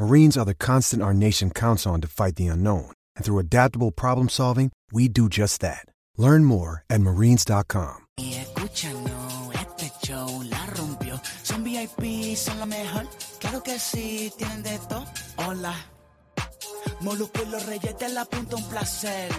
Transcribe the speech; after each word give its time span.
Marines 0.00 0.38
are 0.38 0.46
the 0.46 0.54
constant 0.54 1.02
our 1.02 1.12
nation 1.12 1.50
counts 1.50 1.86
on 1.86 2.00
to 2.00 2.08
fight 2.08 2.36
the 2.36 2.46
unknown. 2.46 2.90
And 3.16 3.24
through 3.24 3.38
adaptable 3.38 3.90
problem 3.90 4.30
solving, 4.30 4.72
we 4.90 5.08
do 5.08 5.28
just 5.28 5.60
that. 5.60 5.84
Learn 6.16 6.46
more 6.46 6.84
at 6.88 7.02
marines.com. 7.02 8.06
Molusco 17.00 17.42
y 17.42 17.50
los 17.50 17.64
reyes 17.66 17.98
de 17.98 18.08
la 18.10 18.24
punta, 18.26 18.56
un 18.56 18.64
placer. 18.68 19.30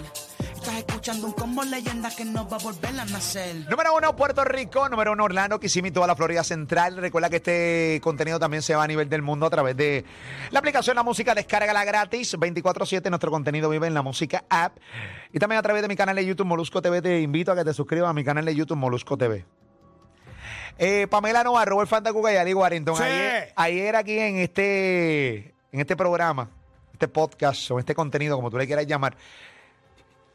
Estás 0.62 0.78
escuchando 0.78 1.26
un 1.26 1.34
combo 1.34 1.64
leyenda 1.64 2.12
que 2.16 2.24
no 2.24 2.48
va 2.48 2.58
a 2.58 2.60
volver 2.60 2.92
a 3.00 3.06
nacer. 3.06 3.68
Número 3.68 3.96
uno, 3.96 4.16
Puerto 4.16 4.44
Rico. 4.44 4.88
Número 4.90 5.14
uno, 5.14 5.24
Orlando, 5.24 5.60
Kissimmee, 5.60 5.90
toda 5.90 6.06
la 6.06 6.16
Florida 6.16 6.44
Central. 6.44 6.98
Recuerda 6.98 7.32
que 7.32 7.38
este 7.38 8.00
contenido 8.04 8.38
también 8.38 8.62
se 8.62 8.76
va 8.76 8.84
a 8.84 8.88
nivel 8.88 9.10
del 9.10 9.24
mundo 9.24 9.48
a 9.48 9.50
través 9.50 9.76
de 9.76 10.06
la 10.52 10.60
aplicación 10.60 10.96
La 10.96 11.02
Música. 11.02 11.34
Descárgala 11.34 11.84
gratis. 11.84 12.38
24-7. 12.38 13.10
Nuestro 13.10 13.32
contenido 13.32 13.72
vive 13.72 13.88
en 13.88 13.96
La 13.96 14.04
Música 14.04 14.44
App. 14.50 14.78
Y 15.34 15.40
también 15.40 15.58
a 15.58 15.64
través 15.64 15.82
de 15.82 15.88
mi 15.88 15.96
canal 15.96 16.16
de 16.16 16.28
YouTube, 16.28 16.46
Molusco 16.46 16.80
TV. 16.80 17.02
Te 17.02 17.22
invito 17.22 17.52
a 17.52 17.56
que 17.56 17.66
te 17.66 17.74
suscribas 17.74 18.12
a 18.12 18.14
mi 18.14 18.24
canal 18.24 18.46
de 18.46 18.54
YouTube, 18.54 18.78
Molusco 18.78 19.18
TV. 19.18 19.44
Eh, 20.78 21.08
Pamela 21.10 21.44
Nova, 21.44 21.66
Robert 21.66 21.90
Fantacuca 21.90 22.32
y 22.32 22.38
Ali 22.38 22.54
Warrington. 22.54 22.98
Sí. 22.98 23.02
Ayer, 23.02 23.54
ayer 23.56 23.96
aquí 23.96 24.20
en 24.20 24.38
este, 24.38 25.56
en 25.72 25.80
este 25.80 25.96
programa, 25.96 26.52
este 26.94 27.08
podcast 27.08 27.72
o 27.72 27.80
este 27.80 27.96
contenido, 27.96 28.36
como 28.36 28.52
tú 28.52 28.60
le 28.60 28.68
quieras 28.68 28.86
llamar, 28.86 29.18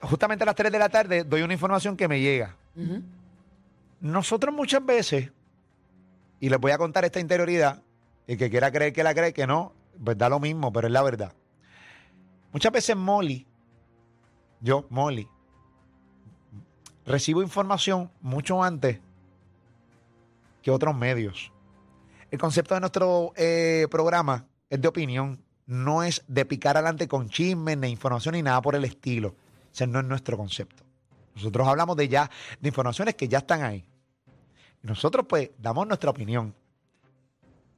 justamente 0.07 0.45
a 0.45 0.47
las 0.47 0.55
3 0.55 0.73
de 0.73 0.79
la 0.79 0.89
tarde 0.89 1.25
doy 1.25 1.43
una 1.43 1.53
información 1.53 1.97
que 1.97 2.09
me 2.09 2.21
llega. 2.21 2.57
Nosotros 4.01 4.55
muchas 4.55 4.85
veces, 4.85 5.31
y 6.41 6.49
les 6.49 6.61
voy 6.61 6.73
a 6.73 6.79
contar 6.79 7.05
esta 7.05 7.21
interioridad, 7.21 7.83
el 8.27 8.37
que 8.37 8.51
quiera 8.51 8.71
creer 8.71 8.93
que 8.93 9.03
la 9.03 9.15
cree, 9.15 9.33
que 9.33 9.47
no, 9.47 9.73
pues 10.03 10.19
da 10.19 10.29
lo 10.29 10.41
mismo, 10.41 10.73
pero 10.73 10.87
es 10.87 10.93
la 10.93 11.03
verdad. 11.03 11.33
Muchas 12.53 12.73
veces 12.73 12.97
Molly, 12.97 13.47
yo, 14.61 14.87
Molly, 14.91 15.29
recibo 17.05 17.43
información 17.43 18.11
mucho 18.21 18.63
antes 18.63 19.01
que 20.63 20.71
otros 20.71 20.97
medios. 20.97 21.53
El 22.31 22.39
concepto 22.39 22.75
de 22.75 22.81
nuestro 22.81 23.33
eh, 23.37 23.87
programa 23.91 24.47
es 24.69 24.81
de 24.81 24.89
opinión, 24.89 25.41
no 25.67 26.03
es 26.03 26.25
de 26.27 26.45
picar 26.45 26.77
adelante 26.77 27.07
con 27.09 27.29
chismes, 27.29 27.79
ni 27.79 27.89
información, 27.89 28.35
ni 28.35 28.43
nada 28.43 28.61
por 28.61 28.75
el 28.75 28.85
estilo. 28.85 29.35
Ese 29.77 29.87
no 29.87 30.01
es 30.01 30.07
nuestro 30.07 30.39
concepto. 30.39 30.85
Nosotros 31.35 31.69
hablamos 31.69 31.99
de 31.99 32.09
ya, 32.09 32.31
de 32.59 32.69
informaciones 32.71 33.15
que 33.15 33.29
ya 33.29 33.39
están 33.39 33.63
ahí. 33.63 33.85
Y 34.83 34.87
nosotros, 34.87 35.27
pues, 35.29 35.51
damos 35.59 35.87
nuestra 35.87 36.09
opinión. 36.09 36.55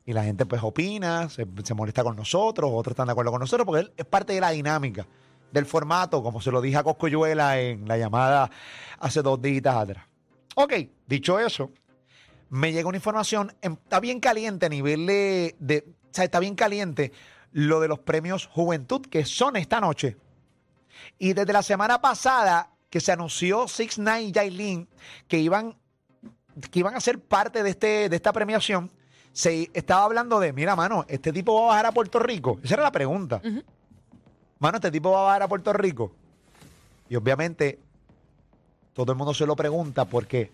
Y 0.07 0.13
la 0.13 0.23
gente, 0.23 0.47
pues, 0.47 0.63
opina, 0.63 1.29
se, 1.29 1.45
se 1.65 1.75
molesta 1.75 2.05
con 2.05 2.15
nosotros, 2.15 2.71
otros 2.73 2.93
están 2.93 3.07
de 3.07 3.13
acuerdo 3.13 3.33
con 3.33 3.41
nosotros, 3.41 3.67
porque 3.67 3.93
es 3.97 4.05
parte 4.07 4.33
de 4.33 4.41
la 4.41 4.51
dinámica 4.51 5.09
del 5.51 5.67
formato, 5.67 6.23
como 6.23 6.41
se 6.41 6.53
lo 6.53 6.61
dije 6.61 6.77
a 6.77 6.85
Coscoyuela 6.85 7.59
en 7.59 7.89
la 7.89 7.99
llamada 7.99 8.49
hace 9.01 9.21
dos 9.21 9.43
días 9.43 9.67
atrás. 9.67 10.07
Ok, 10.55 10.75
dicho 11.09 11.41
eso, 11.41 11.73
me 12.49 12.73
llega 12.73 12.87
una 12.89 12.99
información, 12.99 13.53
em, 13.61 13.73
está 13.73 13.99
bien 13.99 14.21
caliente 14.21 14.67
a 14.67 14.69
nivel 14.69 15.05
de, 15.05 15.57
de- 15.59 15.85
o 15.89 16.15
sea, 16.15 16.23
está 16.25 16.39
bien 16.39 16.55
caliente 16.55 17.11
lo 17.51 17.81
de 17.81 17.89
los 17.89 17.99
premios 17.99 18.47
Juventud, 18.47 19.01
que 19.03 19.25
son 19.25 19.57
esta 19.57 19.81
noche. 19.81 20.17
Y 21.19 21.33
desde 21.33 21.53
la 21.53 21.63
semana 21.63 22.01
pasada 22.01 22.71
que 22.91 23.01
se 23.01 23.13
anunció 23.13 23.69
Six 23.69 23.99
Nine 23.99 24.23
y 24.23 24.33
Yailin 24.33 24.89
que 25.27 25.39
iban, 25.39 25.77
que 26.71 26.79
iban 26.79 26.95
a 26.95 27.01
ser 27.01 27.21
parte 27.21 27.63
de, 27.63 27.71
este, 27.71 28.09
de 28.09 28.17
esta 28.17 28.33
premiación, 28.33 28.91
se 29.33 29.71
estaba 29.75 30.05
hablando 30.05 30.41
de, 30.41 30.53
mira, 30.53 30.75
mano, 30.75 31.05
este 31.09 31.33
tipo 31.33 31.55
va 31.55 31.61
a 31.61 31.69
bajar 31.69 31.87
a 31.87 31.93
Puerto 31.93 32.19
Rico. 32.19 32.59
Esa 32.63 32.75
era 32.75 32.83
la 32.83 32.93
pregunta. 32.93 33.41
Mano, 34.59 34.77
este 34.77 34.91
tipo 34.91 35.13
va 35.13 35.21
a 35.21 35.25
bajar 35.25 35.43
a 35.43 35.49
Puerto 35.49 35.73
Rico. 35.73 36.13
Y 37.09 37.17
obviamente 37.17 37.79
todo 38.93 39.13
el 39.13 39.19
mundo 39.19 39.33
se 39.33 39.47
lo 39.47 39.55
pregunta 39.55 40.07
porque 40.07 40.51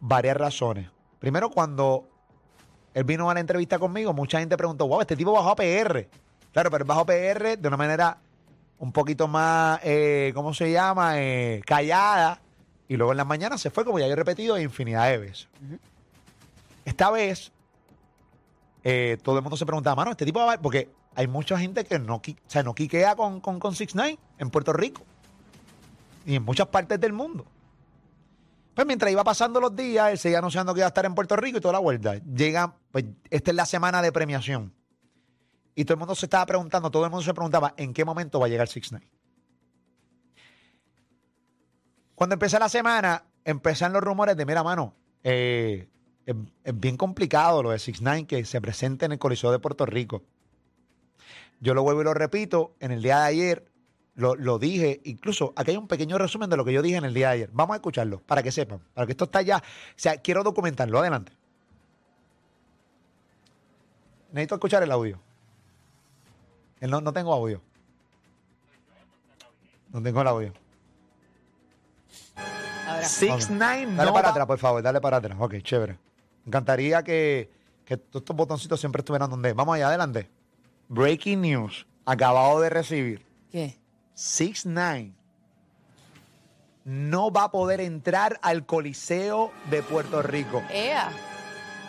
varias 0.00 0.36
razones. 0.36 0.88
Primero, 1.18 1.50
cuando 1.50 2.08
él 2.94 3.04
vino 3.04 3.30
a 3.30 3.34
la 3.34 3.40
entrevista 3.40 3.78
conmigo, 3.78 4.12
mucha 4.12 4.40
gente 4.40 4.56
preguntó, 4.56 4.88
wow, 4.88 5.00
este 5.02 5.16
tipo 5.16 5.32
bajó 5.32 5.50
a 5.50 5.56
PR. 5.56 6.08
Claro, 6.52 6.70
pero 6.70 6.84
bajó 6.84 7.00
a 7.02 7.06
PR 7.06 7.58
de 7.58 7.68
una 7.68 7.76
manera 7.76 8.18
un 8.82 8.90
poquito 8.90 9.28
más, 9.28 9.78
eh, 9.84 10.32
¿cómo 10.34 10.52
se 10.52 10.72
llama? 10.72 11.12
Eh, 11.20 11.62
callada. 11.64 12.40
Y 12.88 12.96
luego 12.96 13.12
en 13.12 13.18
las 13.18 13.26
mañanas 13.26 13.60
se 13.60 13.70
fue, 13.70 13.84
como 13.84 14.00
ya 14.00 14.08
yo 14.08 14.14
he 14.14 14.16
repetido, 14.16 14.58
infinidad 14.58 15.08
de 15.08 15.18
veces. 15.18 15.48
Esta 16.84 17.08
vez, 17.12 17.52
eh, 18.82 19.18
todo 19.22 19.36
el 19.36 19.42
mundo 19.42 19.56
se 19.56 19.64
preguntaba, 19.64 19.94
mano, 19.94 20.10
este 20.10 20.24
tipo 20.24 20.44
va 20.44 20.54
a... 20.54 20.60
Porque 20.60 20.90
hay 21.14 21.28
mucha 21.28 21.56
gente 21.56 21.84
que 21.84 22.00
no, 22.00 22.16
o 22.16 22.22
sea, 22.48 22.64
no 22.64 22.74
quiquea 22.74 23.14
con, 23.14 23.40
con, 23.40 23.60
con 23.60 23.74
6ix9ine 23.74 24.18
en 24.38 24.50
Puerto 24.50 24.72
Rico. 24.72 25.02
Y 26.26 26.34
en 26.34 26.42
muchas 26.42 26.66
partes 26.66 26.98
del 26.98 27.12
mundo. 27.12 27.46
Pues 28.74 28.84
mientras 28.84 29.12
iba 29.12 29.22
pasando 29.22 29.60
los 29.60 29.76
días, 29.76 30.10
él 30.10 30.18
seguía 30.18 30.38
anunciando 30.38 30.74
que 30.74 30.80
iba 30.80 30.86
a 30.86 30.88
estar 30.88 31.04
en 31.06 31.14
Puerto 31.14 31.36
Rico 31.36 31.58
y 31.58 31.60
toda 31.60 31.74
la 31.74 31.78
vuelta. 31.78 32.16
Llega, 32.16 32.74
pues 32.90 33.04
esta 33.30 33.52
es 33.52 33.56
la 33.56 33.64
semana 33.64 34.02
de 34.02 34.10
premiación. 34.10 34.74
Y 35.74 35.84
todo 35.84 35.94
el 35.94 35.98
mundo 35.98 36.14
se 36.14 36.26
estaba 36.26 36.44
preguntando, 36.46 36.90
todo 36.90 37.04
el 37.04 37.10
mundo 37.10 37.24
se 37.24 37.32
preguntaba, 37.32 37.74
¿en 37.76 37.94
qué 37.94 38.04
momento 38.04 38.38
va 38.38 38.46
a 38.46 38.48
llegar 38.48 38.68
6 38.68 38.92
9 38.92 39.08
Cuando 42.14 42.34
empezó 42.34 42.58
la 42.58 42.68
semana, 42.68 43.24
empezaron 43.44 43.94
los 43.94 44.02
rumores 44.02 44.36
de, 44.36 44.44
mira, 44.44 44.62
mano, 44.62 44.94
eh, 45.24 45.88
es, 46.26 46.36
bien 46.74 46.96
complicado 46.96 47.62
lo 47.62 47.70
de 47.70 47.78
6 47.78 48.02
9 48.02 48.26
que 48.26 48.44
se 48.44 48.60
presente 48.60 49.06
en 49.06 49.12
el 49.12 49.18
Coliseo 49.18 49.50
de 49.50 49.58
Puerto 49.58 49.86
Rico. 49.86 50.22
Yo 51.60 51.74
lo 51.74 51.82
vuelvo 51.82 52.02
y 52.02 52.04
lo 52.04 52.14
repito, 52.14 52.74
en 52.80 52.90
el 52.90 53.02
día 53.02 53.20
de 53.20 53.26
ayer 53.26 53.72
lo, 54.14 54.34
lo 54.34 54.58
dije, 54.58 55.00
incluso 55.04 55.54
aquí 55.56 55.70
hay 55.70 55.76
un 55.78 55.88
pequeño 55.88 56.18
resumen 56.18 56.50
de 56.50 56.56
lo 56.56 56.64
que 56.64 56.72
yo 56.72 56.82
dije 56.82 56.96
en 56.96 57.04
el 57.04 57.14
día 57.14 57.28
de 57.28 57.34
ayer. 57.34 57.50
Vamos 57.52 57.74
a 57.74 57.76
escucharlo 57.76 58.20
para 58.20 58.42
que 58.42 58.52
sepan, 58.52 58.80
para 58.92 59.06
que 59.06 59.12
esto 59.12 59.24
está 59.24 59.40
ya. 59.40 59.58
O 59.58 59.96
sea, 59.96 60.18
quiero 60.18 60.42
documentarlo. 60.42 60.98
Adelante. 60.98 61.32
Necesito 64.32 64.56
escuchar 64.56 64.82
el 64.82 64.90
audio. 64.90 65.20
No, 66.88 67.00
no 67.00 67.12
tengo 67.12 67.32
audio. 67.32 67.60
No 69.90 70.02
tengo 70.02 70.20
el 70.22 70.28
audio. 70.28 70.52
Six 73.02 73.50
Nine 73.50 73.96
Dale 73.96 74.06
no 74.06 74.12
para 74.12 74.28
va- 74.28 74.30
atrás, 74.30 74.46
por 74.46 74.58
favor, 74.58 74.82
dale 74.82 75.00
para 75.00 75.16
atrás. 75.18 75.36
Ok, 75.40 75.56
chévere. 75.62 75.94
Me 76.44 76.48
encantaría 76.48 77.02
que, 77.02 77.50
que 77.84 77.96
todos 77.96 78.22
estos 78.22 78.36
botoncitos 78.36 78.80
siempre 78.80 79.00
estuvieran 79.00 79.30
donde. 79.30 79.52
Vamos 79.52 79.74
allá, 79.76 79.88
adelante. 79.88 80.30
Breaking 80.88 81.40
news. 81.40 81.86
Acabado 82.04 82.60
de 82.60 82.70
recibir. 82.70 83.24
¿Qué? 83.50 83.78
6 84.14 84.66
9 84.66 85.12
no 86.84 87.30
va 87.30 87.44
a 87.44 87.50
poder 87.52 87.80
entrar 87.80 88.40
al 88.42 88.66
Coliseo 88.66 89.52
de 89.70 89.82
Puerto 89.84 90.20
Rico. 90.20 90.62
¡Ea! 90.68 91.10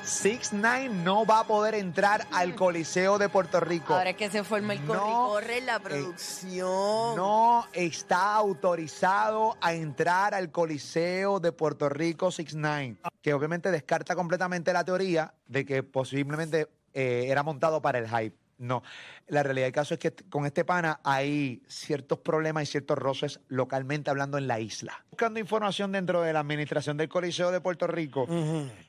6 0.04 0.54
9 0.54 0.90
no 0.90 1.26
va 1.26 1.40
a 1.40 1.48
poder 1.48 1.76
entrar 1.76 2.28
al 2.32 2.56
Coliseo 2.56 3.18
de 3.18 3.30
Puerto 3.30 3.60
Rico. 3.60 3.94
Ahora 3.94 4.12
es 4.12 4.18
que 4.18 4.30
se 4.30 4.44
forma 4.44 4.74
el 4.74 4.84
corre 4.84 5.00
No, 5.00 5.28
corre 5.30 5.62
la 5.62 5.76
eh, 5.78 5.80
producción. 5.80 7.16
No 7.16 7.66
está 7.74 8.36
autorizado 8.36 9.58
a 9.62 9.74
entrar 9.74 10.34
al 10.34 10.52
Coliseo 10.52 11.40
de 11.40 11.52
Puerto 11.52 11.90
Rico 11.90 12.32
6 12.32 12.56
9 12.56 12.98
que 13.22 13.34
obviamente 13.34 13.72
descarta 13.72 14.16
completamente 14.16 14.74
la 14.74 14.84
teoría 14.84 15.34
de 15.48 15.66
que 15.66 15.82
posiblemente 15.82 16.68
eh, 16.94 17.26
era 17.30 17.42
montado 17.42 17.82
para 17.82 18.00
el 18.00 18.08
hype. 18.10 18.43
No. 18.64 18.82
La 19.28 19.44
realidad 19.44 19.66
del 19.66 19.74
caso 19.74 19.94
es 19.94 20.00
que 20.00 20.14
con 20.30 20.46
este 20.46 20.64
pana 20.64 21.02
hay 21.04 21.62
ciertos 21.68 22.20
problemas 22.20 22.64
y 22.64 22.66
ciertos 22.68 22.98
roces 22.98 23.42
localmente 23.50 24.10
hablando 24.10 24.38
en 24.38 24.48
la 24.48 24.62
isla. 24.62 25.04
Buscando 25.12 25.40
información 25.40 25.92
dentro 25.92 26.22
de 26.22 26.32
la 26.32 26.40
administración 26.40 26.96
del 26.96 27.10
Coliseo 27.10 27.52
de 27.52 27.60
Puerto 27.60 27.88
Rico, 27.88 28.26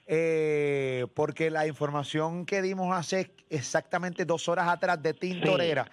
eh, 0.06 1.06
porque 1.14 1.50
la 1.50 1.66
información 1.66 2.46
que 2.46 2.62
dimos 2.62 2.96
hace 2.96 3.32
exactamente 3.50 4.24
dos 4.24 4.48
horas 4.48 4.68
atrás 4.68 5.02
de 5.02 5.12
Tintorera. 5.12 5.90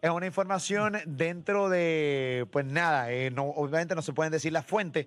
Es 0.00 0.10
una 0.10 0.26
información 0.26 0.96
dentro 1.06 1.68
de, 1.68 2.46
pues 2.50 2.64
nada, 2.64 3.12
eh, 3.12 3.30
no, 3.30 3.44
obviamente 3.44 3.94
no 3.94 4.02
se 4.02 4.12
pueden 4.12 4.32
decir 4.32 4.52
las 4.52 4.64
fuentes, 4.64 5.06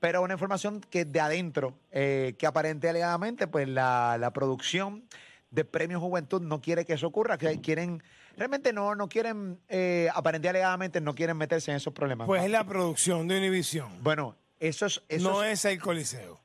pero 0.00 0.22
una 0.22 0.34
información 0.34 0.80
que 0.80 1.04
de 1.04 1.20
adentro, 1.20 1.78
eh, 1.92 2.34
que 2.38 2.46
aparente 2.46 2.88
alegadamente, 2.88 3.46
pues 3.46 3.68
la, 3.68 4.16
la 4.18 4.32
producción 4.32 5.04
de 5.50 5.64
Premio 5.64 5.98
Juventud 6.00 6.42
no 6.42 6.60
quiere 6.60 6.84
que 6.84 6.92
eso 6.92 7.06
ocurra, 7.06 7.38
que 7.38 7.60
quieren, 7.60 8.02
realmente 8.36 8.72
no, 8.72 8.94
no 8.94 9.08
quieren, 9.08 9.58
eh, 9.68 10.08
aparente 10.14 10.48
alegadamente 10.48 11.00
no 11.00 11.14
quieren 11.14 11.36
meterse 11.36 11.70
en 11.70 11.78
esos 11.78 11.92
problemas. 11.94 12.26
Pues 12.26 12.44
es 12.44 12.50
la 12.50 12.64
producción 12.64 13.26
de 13.28 13.38
Univisión. 13.38 13.90
Bueno, 14.02 14.36
eso 14.60 14.86
es, 14.86 15.02
eso 15.08 15.30
no 15.30 15.42
es, 15.42 15.64
es 15.64 15.64
el 15.72 15.80
Coliseo. 15.80 16.38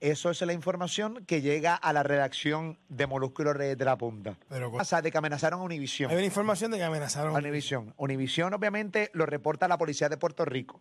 eso 0.00 0.30
es 0.30 0.40
la 0.42 0.52
información 0.52 1.24
que 1.26 1.40
llega 1.40 1.74
a 1.74 1.92
la 1.92 2.02
redacción 2.02 2.78
de 2.88 3.06
Molusco 3.06 3.42
y 3.42 3.44
los 3.46 3.56
Reyes 3.56 3.78
de 3.78 3.84
la 3.84 3.96
Punta. 3.96 4.36
Pero 4.48 4.70
con- 4.70 4.78
Pasa 4.78 5.00
de 5.02 5.10
que 5.10 5.18
amenazaron 5.18 5.60
a 5.60 5.62
Univisión. 5.64 6.10
hay 6.10 6.16
una 6.18 6.26
información 6.26 6.70
de 6.70 6.76
que 6.78 6.84
amenazaron. 6.84 7.34
A 7.34 7.38
Univisión. 7.38 7.94
Univisión, 7.96 8.52
obviamente, 8.54 9.10
lo 9.14 9.24
reporta 9.26 9.66
la 9.66 9.78
policía 9.78 10.08
de 10.08 10.16
Puerto 10.16 10.44
Rico. 10.44 10.80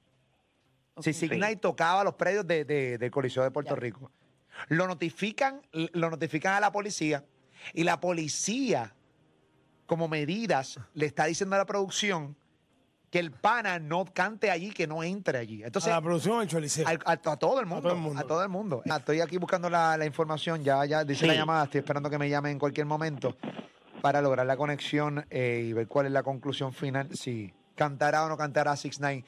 Si 0.99 1.13
Signay 1.13 1.55
tocaba 1.57 2.03
los 2.03 2.15
predios 2.15 2.45
de, 2.45 2.65
de- 2.65 2.97
del 2.97 3.11
Coliseo 3.11 3.43
de 3.43 3.51
Puerto 3.51 3.75
Ya. 3.75 3.79
Rico. 3.79 4.11
Lo 4.69 4.87
notifican, 4.87 5.61
lo 5.71 6.09
notifican 6.09 6.53
a 6.53 6.59
la 6.59 6.71
policía 6.71 7.23
y 7.73 7.83
la 7.83 7.99
policía, 7.99 8.93
como 9.85 10.07
medidas, 10.07 10.79
le 10.93 11.05
está 11.05 11.25
diciendo 11.25 11.55
a 11.55 11.59
la 11.59 11.65
producción 11.65 12.35
que 13.09 13.19
el 13.19 13.31
pana 13.31 13.79
no 13.79 14.03
cante 14.05 14.51
allí, 14.51 14.71
que 14.71 14.85
no 14.85 15.01
entre 15.01 15.37
allí. 15.37 15.63
Entonces, 15.63 15.91
a 15.91 15.95
la 15.95 16.01
producción 16.01 16.39
al- 16.85 16.99
a, 17.05 17.11
a 17.11 17.37
todo 17.37 17.59
el 17.61 17.65
mundo. 17.65 17.81
todo 17.83 17.93
el 17.93 17.99
mundo. 18.01 18.19
A 18.19 18.23
todo 18.27 18.43
el 18.43 18.49
mundo. 18.49 18.83
Ah, 18.89 18.97
Estoy 18.97 19.21
aquí 19.21 19.37
buscando 19.37 19.69
la, 19.69 19.95
la 19.95 20.05
información. 20.05 20.63
Ya, 20.63 20.83
ya 20.85 21.05
dice 21.05 21.25
la 21.25 21.33
llamada. 21.33 21.63
Estoy 21.65 21.79
esperando 21.79 22.09
que 22.09 22.17
me 22.17 22.29
llame 22.29 22.51
en 22.51 22.59
cualquier 22.59 22.85
momento 22.85 23.37
para 24.01 24.21
lograr 24.21 24.45
la 24.45 24.57
conexión 24.57 25.25
eh, 25.29 25.65
y 25.69 25.73
ver 25.73 25.87
cuál 25.87 26.07
es 26.07 26.11
la 26.11 26.21
conclusión 26.23 26.73
final. 26.73 27.15
Si 27.15 27.53
cantará 27.75 28.25
o 28.25 28.29
no 28.29 28.35
cantará 28.37 28.75
Six 28.75 28.99
Nine 28.99 29.23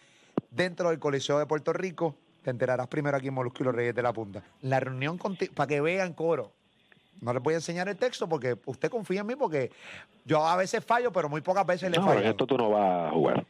dentro 0.52 0.90
del 0.90 1.00
Coliseo 1.00 1.40
de 1.40 1.46
Puerto 1.46 1.72
Rico. 1.72 2.18
Te 2.44 2.50
enterarás 2.52 2.88
primero 2.88 3.18
aquí 3.18 3.28
en 3.28 3.34
Molusco 3.34 3.64
y 3.64 3.66
los 3.66 3.76
Reyes 3.76 3.94
de 3.94 4.02
la 4.02 4.14
Punta. 4.14 4.42
La 4.62 4.80
reunión 4.80 5.18
contigo, 5.18 5.54
para 5.54 5.68
que 5.68 5.82
vean 5.82 6.14
coro. 6.14 6.54
No 7.22 7.34
les 7.34 7.44
voy 7.44 7.54
a 7.54 7.58
enseñar 7.58 7.90
el 7.90 7.98
texto 7.98 8.30
porque 8.30 8.58
usted 8.66 8.90
confía 8.90 9.22
en 9.22 9.28
mí 9.28 9.36
porque 9.36 9.72
yo 10.24 10.46
a 10.48 10.56
veces 10.56 10.84
fallo, 10.86 11.12
pero 11.12 11.28
muy 11.28 11.42
pocas 11.42 11.66
veces 11.66 11.92
le 11.92 11.98
No, 11.98 12.06
fallo 12.06 12.22
esto 12.22 12.48
tú 12.48 12.58
no 12.58 12.70
vas 12.70 13.10
a 13.10 13.12
jugar. 13.12 13.46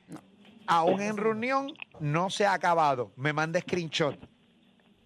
aún 0.65 1.01
en 1.01 1.17
reunión 1.17 1.71
no 1.99 2.31
se 2.31 2.47
ha 2.47 2.53
acabado. 2.53 3.11
Me 3.15 3.31
manda 3.31 3.59
screenshot 3.59 4.17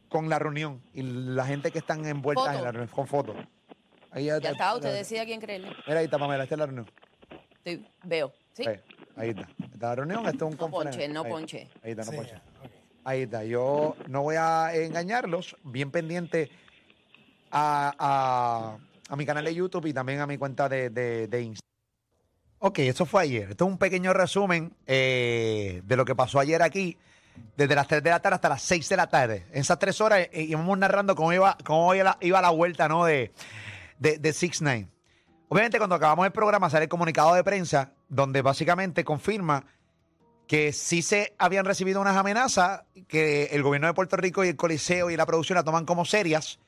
con 0.07 0.29
la 0.29 0.39
reunión 0.39 0.81
y 0.93 1.01
la 1.01 1.45
gente 1.45 1.71
que 1.71 1.79
están 1.79 2.05
envueltas 2.05 2.45
Foto. 2.45 2.57
en 2.57 2.63
la 2.63 2.71
reunión 2.71 2.95
con 2.95 3.05
fotos. 3.07 3.35
Ahí 4.11 4.25
Ya 4.25 4.37
está, 4.37 4.75
usted 4.75 4.93
decide 4.93 5.19
a 5.21 5.25
quién 5.25 5.41
creerle. 5.41 5.69
Mira, 5.85 5.99
ahí 5.99 6.05
está, 6.05 6.17
Pamela, 6.17 6.43
esta 6.43 6.55
es 6.55 6.59
la 6.59 6.65
reunión. 6.67 6.89
Estoy- 7.63 7.85
veo. 8.03 8.31
¿Sí? 8.53 8.63
Ahí, 8.65 8.79
ahí 9.17 9.29
está. 9.31 9.41
Esta 9.41 9.65
es 9.75 9.81
la 9.81 9.95
reunión, 9.95 10.25
esto 10.27 10.47
es 10.47 10.53
un 10.53 10.57
No 10.59 10.69
ponche, 10.69 11.07
no 11.09 11.23
Ahí. 11.23 11.31
ponche. 11.31 11.67
Ahí 11.83 11.91
está, 11.91 12.05
no 12.05 12.11
Sí, 12.11 12.17
ponche. 12.17 12.35
Ahí 13.05 13.23
está. 13.23 13.43
Yo 13.43 13.95
no 14.07 14.21
voy 14.21 14.35
a 14.37 14.73
engañarlos. 14.75 15.55
Bien 15.63 15.91
pendiente 15.91 16.49
a, 17.51 17.93
a- 17.97 18.77
a 19.09 19.15
mi 19.15 19.25
canal 19.25 19.43
de 19.45 19.53
YouTube 19.53 19.85
y 19.87 19.93
también 19.93 20.21
a 20.21 20.27
mi 20.27 20.37
cuenta 20.37 20.69
de, 20.69 20.89
de, 20.89 21.27
de 21.27 21.41
Insta. 21.41 21.63
Ok, 22.59 22.79
eso 22.79 23.05
fue 23.05 23.23
ayer. 23.23 23.51
Esto 23.51 23.65
es 23.65 23.71
un 23.71 23.77
pequeño 23.77 24.13
resumen 24.13 24.73
eh, 24.87 25.81
de 25.83 25.95
lo 25.97 26.05
que 26.05 26.15
pasó 26.15 26.39
ayer 26.39 26.61
aquí, 26.61 26.97
desde 27.57 27.75
las 27.75 27.87
3 27.87 28.01
de 28.01 28.09
la 28.09 28.21
tarde 28.21 28.35
hasta 28.35 28.47
las 28.49 28.61
6 28.61 28.87
de 28.87 28.95
la 28.97 29.07
tarde. 29.07 29.45
En 29.51 29.59
esas 29.61 29.77
tres 29.77 29.99
horas 29.99 30.29
eh, 30.31 30.43
íbamos 30.43 30.77
narrando 30.77 31.13
cómo 31.15 31.33
iba, 31.33 31.57
cómo 31.65 31.93
iba, 31.93 32.41
la, 32.41 32.49
vuelta 32.51 32.87
¿no? 32.87 33.03
de, 33.03 33.33
de, 33.99 34.17
de 34.17 34.29
6ix9ine. 34.29 34.87
Obviamente, 35.49 35.77
cuando 35.77 35.95
acabamos 35.95 36.25
el 36.25 36.31
programa, 36.31 36.69
sale 36.69 36.83
el 36.85 36.89
comunicado 36.89 37.33
de 37.35 37.43
prensa 37.43 37.91
donde 38.07 38.41
básicamente 38.41 39.03
confirma 39.03 39.65
que 40.47 40.73
sí 40.73 41.01
se 41.01 41.33
habían 41.37 41.65
recibido 41.65 42.01
unas 42.01 42.17
amenazas 42.17 42.83
que 43.07 43.45
el 43.45 43.63
gobierno 43.63 43.87
de 43.87 43.93
Puerto 43.93 44.17
Rico 44.17 44.43
y 44.43 44.49
el 44.49 44.55
Coliseo 44.55 45.09
y 45.09 45.17
la 45.17 45.25
producción 45.25 45.55
la 45.55 45.63
toman 45.63 45.85
como 45.85 46.05
serias 46.05 46.59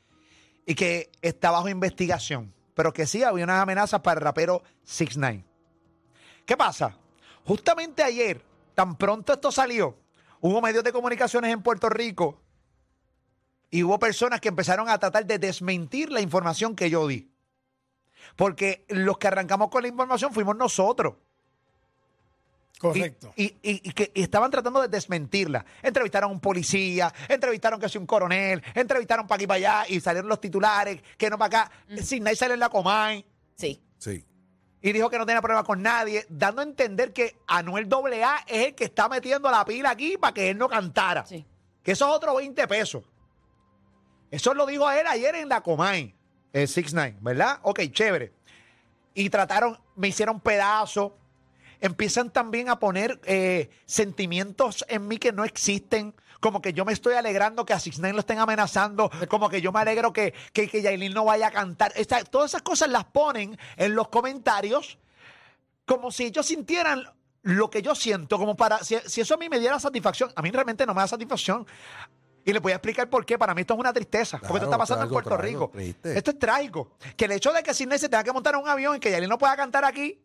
y 0.65 0.75
que 0.75 1.11
está 1.21 1.51
bajo 1.51 1.69
investigación, 1.69 2.53
pero 2.73 2.93
que 2.93 3.05
sí 3.05 3.23
había 3.23 3.43
unas 3.43 3.61
amenazas 3.61 4.01
para 4.01 4.19
el 4.19 4.23
rapero 4.23 4.63
6 4.83 5.17
9 5.17 5.45
¿Qué 6.45 6.57
pasa? 6.57 6.97
Justamente 7.45 8.03
ayer, 8.03 8.41
tan 8.73 8.95
pronto 8.97 9.33
esto 9.33 9.51
salió, 9.51 9.97
hubo 10.41 10.61
medios 10.61 10.83
de 10.83 10.91
comunicaciones 10.91 11.51
en 11.51 11.61
Puerto 11.61 11.89
Rico 11.89 12.41
y 13.69 13.83
hubo 13.83 13.99
personas 13.99 14.39
que 14.39 14.49
empezaron 14.49 14.89
a 14.89 14.97
tratar 14.97 15.25
de 15.25 15.39
desmentir 15.39 16.11
la 16.11 16.21
información 16.21 16.75
que 16.75 16.89
yo 16.89 17.07
di. 17.07 17.31
Porque 18.35 18.85
los 18.89 19.17
que 19.17 19.27
arrancamos 19.27 19.69
con 19.69 19.81
la 19.81 19.87
información 19.87 20.33
fuimos 20.33 20.55
nosotros. 20.55 21.15
Y- 22.75 22.79
Correcto. 22.79 23.33
Y, 23.37 23.45
y- 23.45 23.81
y 23.83 23.91
que 23.93 24.11
y 24.13 24.21
estaban 24.21 24.51
tratando 24.51 24.81
de 24.81 24.87
desmentirla. 24.89 25.65
Entrevistaron 25.81 26.29
a 26.29 26.33
un 26.33 26.39
policía, 26.39 27.11
entrevistaron 27.29 27.79
que 27.79 27.85
es 27.87 27.95
un 27.95 28.05
coronel, 28.05 28.61
entrevistaron 28.73 29.25
para 29.27 29.37
aquí 29.37 29.47
para 29.47 29.55
allá 29.57 29.85
y 29.87 29.99
salieron 30.01 30.27
los 30.29 30.41
titulares, 30.41 31.01
que 31.17 31.29
no 31.29 31.37
para 31.37 31.63
acá. 31.63 31.71
Sin 32.03 32.23
nadie 32.23 32.35
sale 32.35 32.53
en 32.55 32.59
la 32.59 32.69
Comay 32.69 33.25
Sí. 33.55 33.81
Sí. 33.97 34.23
y 34.81 34.91
dijo 34.91 35.09
que 35.09 35.17
no 35.17 35.25
tenía 35.25 35.41
problema 35.41 35.63
con 35.63 35.81
nadie, 35.81 36.25
dando 36.29 36.61
a 36.61 36.65
entender 36.65 37.11
que 37.13 37.37
Anuel 37.47 37.87
AA 37.91 38.43
es 38.45 38.67
el 38.67 38.75
que 38.75 38.83
está 38.83 39.07
metiendo 39.09 39.49
la 39.49 39.63
pila 39.65 39.91
aquí 39.91 40.17
para 40.17 40.33
que 40.33 40.49
él 40.51 40.57
no 40.57 40.67
cantara. 40.69 41.25
Sí. 41.25 41.43
Que 41.81 41.93
eso 41.93 42.07
es 42.09 42.13
otro 42.15 42.35
20 42.35 42.67
pesos. 42.67 43.03
Eso 44.31 44.53
lo 44.53 44.65
dijo 44.65 44.89
él 44.91 45.07
ayer 45.07 45.33
en 45.35 45.49
la 45.49 45.61
Comay, 45.61 46.13
el 46.51 46.67
6ix9ine, 46.67 47.17
¿verdad? 47.21 47.59
Ok, 47.63 47.79
chévere. 47.91 48.33
Y 49.13 49.29
trataron, 49.29 49.79
me 49.95 50.09
hicieron 50.09 50.39
pedazos. 50.41 51.13
Empiezan 51.81 52.29
también 52.31 52.69
a 52.69 52.79
poner 52.79 53.19
eh, 53.25 53.69
sentimientos 53.85 54.85
en 54.87 55.07
mí 55.07 55.17
que 55.17 55.31
no 55.31 55.43
existen. 55.43 56.13
Como 56.39 56.61
que 56.61 56.73
yo 56.73 56.85
me 56.85 56.93
estoy 56.93 57.15
alegrando 57.15 57.65
que 57.65 57.73
a 57.73 57.77
6ix9ine 57.77 58.13
lo 58.13 58.19
estén 58.19 58.39
amenazando. 58.39 59.09
Como 59.29 59.49
que 59.49 59.61
yo 59.61 59.71
me 59.71 59.79
alegro 59.79 60.13
que, 60.13 60.33
que, 60.53 60.67
que 60.69 60.81
Yailin 60.81 61.13
no 61.13 61.25
vaya 61.25 61.47
a 61.47 61.51
cantar. 61.51 61.91
Esta- 61.95 62.23
todas 62.23 62.51
esas 62.51 62.61
cosas 62.61 62.89
las 62.89 63.05
ponen 63.05 63.57
en 63.77 63.95
los 63.95 64.09
comentarios 64.09 64.97
como 65.85 66.11
si 66.11 66.25
ellos 66.25 66.45
sintieran 66.45 67.03
lo 67.43 67.69
que 67.69 67.81
yo 67.83 67.93
siento, 67.93 68.39
como 68.39 68.55
para, 68.55 68.79
si, 68.83 68.97
si 69.05 69.21
eso 69.21 69.35
a 69.35 69.37
mí 69.37 69.49
me 69.49 69.59
diera 69.59 69.79
satisfacción, 69.79 70.31
a 70.35 70.41
mí 70.41 70.49
realmente 70.49 70.83
no 70.85 70.95
me 70.95 71.01
da 71.01 71.07
satisfacción. 71.07 71.65
Y 72.43 72.53
les 72.53 72.61
voy 72.61 72.71
a 72.71 72.75
explicar 72.75 73.07
por 73.09 73.25
qué. 73.25 73.37
Para 73.39 73.53
mí 73.55 73.61
esto 73.61 73.73
es 73.75 73.79
una 73.79 73.93
tristeza, 73.93 74.37
porque 74.39 74.57
esto 74.57 74.67
Claro, 74.67 74.71
está 74.71 74.77
pasando 74.77 75.03
en 75.05 75.09
Puerto 75.11 75.37
Rico. 75.37 75.69
triste. 75.73 76.17
Esto 76.17 76.31
es 76.31 76.39
trágico. 76.39 76.91
Que 77.15 77.25
el 77.25 77.31
hecho 77.33 77.51
de 77.53 77.61
que 77.63 77.73
Sidney 77.73 77.97
se 77.99 78.09
tenga 78.09 78.23
que 78.23 78.31
montar 78.31 78.53
en 78.55 78.61
un 78.61 78.69
avión 78.69 78.95
y 78.95 78.99
que 78.99 79.09
Yailin 79.11 79.29
no 79.29 79.37
pueda 79.39 79.55
cantar 79.55 79.83
aquí, 79.85 80.19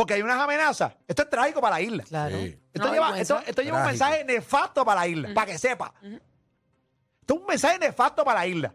porque 0.00 0.14
hay 0.14 0.22
unas 0.22 0.38
amenazas, 0.40 0.94
esto 1.06 1.22
es 1.24 1.28
trágico 1.28 1.60
para 1.60 1.74
la 1.74 1.82
isla. 1.82 2.04
Claro. 2.04 2.38
Sí. 2.38 2.58
Esto 2.72 2.86
No, 2.86 2.92
lleva, 2.94 3.06
vergüenza. 3.08 3.34
esto, 3.36 3.50
esto 3.50 3.60
lleva 3.62 3.76
un 3.76 3.82
Trágico. 3.84 4.04
mensaje 4.06 4.24
nefasto 4.24 4.82
para 4.82 5.00
la 5.02 5.06
isla, 5.08 5.34
para 5.34 5.46
que 5.52 5.58
sepa. 5.58 5.92
Esto 6.00 7.34
es 7.34 7.40
un 7.40 7.46
mensaje 7.46 7.78
nefasto 7.78 8.24
para 8.24 8.40
la 8.40 8.46
isla. 8.46 8.74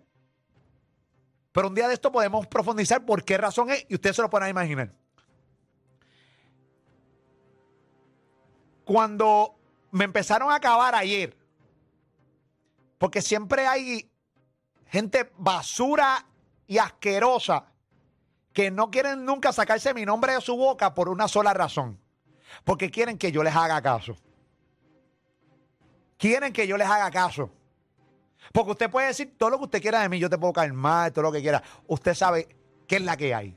Pero 1.52 1.68
un 1.70 1.74
día 1.74 1.88
de 1.88 1.96
esto 1.96 2.12
podemos 2.12 2.46
profundizar 2.46 3.04
por 3.04 3.24
qué 3.24 3.40
razón 3.40 3.72
es 3.72 3.88
y 3.90 3.96
ustedes 3.96 4.16
se 4.18 4.22
lo 4.22 4.30
pueden 4.30 4.50
imaginar. 4.50 4.92
Cuando 8.84 9.56
me 9.90 10.06
empezaron 10.06 10.52
a 10.52 10.56
acabar 10.58 10.94
ayer, 10.94 11.36
porque 13.00 13.24
siempre 13.24 13.66
hay 13.66 14.12
gente 14.86 15.32
basura 15.38 16.24
y 16.68 16.78
asquerosa 16.78 17.66
que 18.56 18.72
no 18.72 18.90
quieren 18.90 19.26
nunca 19.26 19.52
sacarse 19.52 19.94
mi 19.94 20.06
nombre 20.06 20.34
de 20.34 20.40
su 20.40 20.56
boca 20.56 20.96
por 20.96 21.10
una 21.10 21.28
sola 21.28 21.54
razón. 21.54 22.00
Porque 22.64 22.90
quieren 22.90 23.18
que 23.18 23.30
yo 23.30 23.44
les 23.44 23.54
haga 23.54 23.82
caso. 23.82 24.16
Quieren 26.18 26.54
que 26.54 26.66
yo 26.66 26.78
les 26.78 26.88
haga 26.88 27.12
caso. 27.12 27.52
Porque 28.54 28.72
usted 28.72 28.90
puede 28.90 29.08
decir 29.08 29.38
todo 29.38 29.50
lo 29.50 29.58
que 29.58 29.66
usted 29.66 29.82
quiera 29.82 30.00
de 30.00 30.08
mí, 30.08 30.20
yo 30.20 30.30
te 30.30 30.38
puedo 30.38 30.54
caer 30.54 30.72
mal, 30.72 31.12
todo 31.12 31.24
lo 31.24 31.32
que 31.34 31.42
quiera. 31.42 31.62
Usted 31.88 32.14
sabe 32.14 32.48
qué 32.88 32.96
es 32.96 33.02
la 33.02 33.18
que 33.18 33.36
hay. 33.36 33.54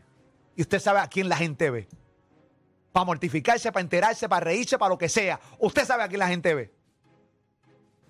Y 0.57 0.62
usted 0.62 0.81
sabe 0.81 0.99
a 0.99 1.07
quién 1.07 1.28
la 1.28 1.37
gente 1.37 1.71
ve. 1.71 1.87
Para 2.90 3.05
mortificarse, 3.05 3.71
para 3.71 3.83
enterarse, 3.83 4.28
para 4.28 4.47
reírse, 4.47 4.78
para 4.78 4.88
lo 4.88 4.99
que 4.99 5.09
sea. 5.09 5.38
Usted 5.61 5.85
sabe 5.85 6.02
a 6.02 6.09
quién 6.09 6.19
la 6.19 6.26
gente 6.26 6.52
ve. 6.57 6.75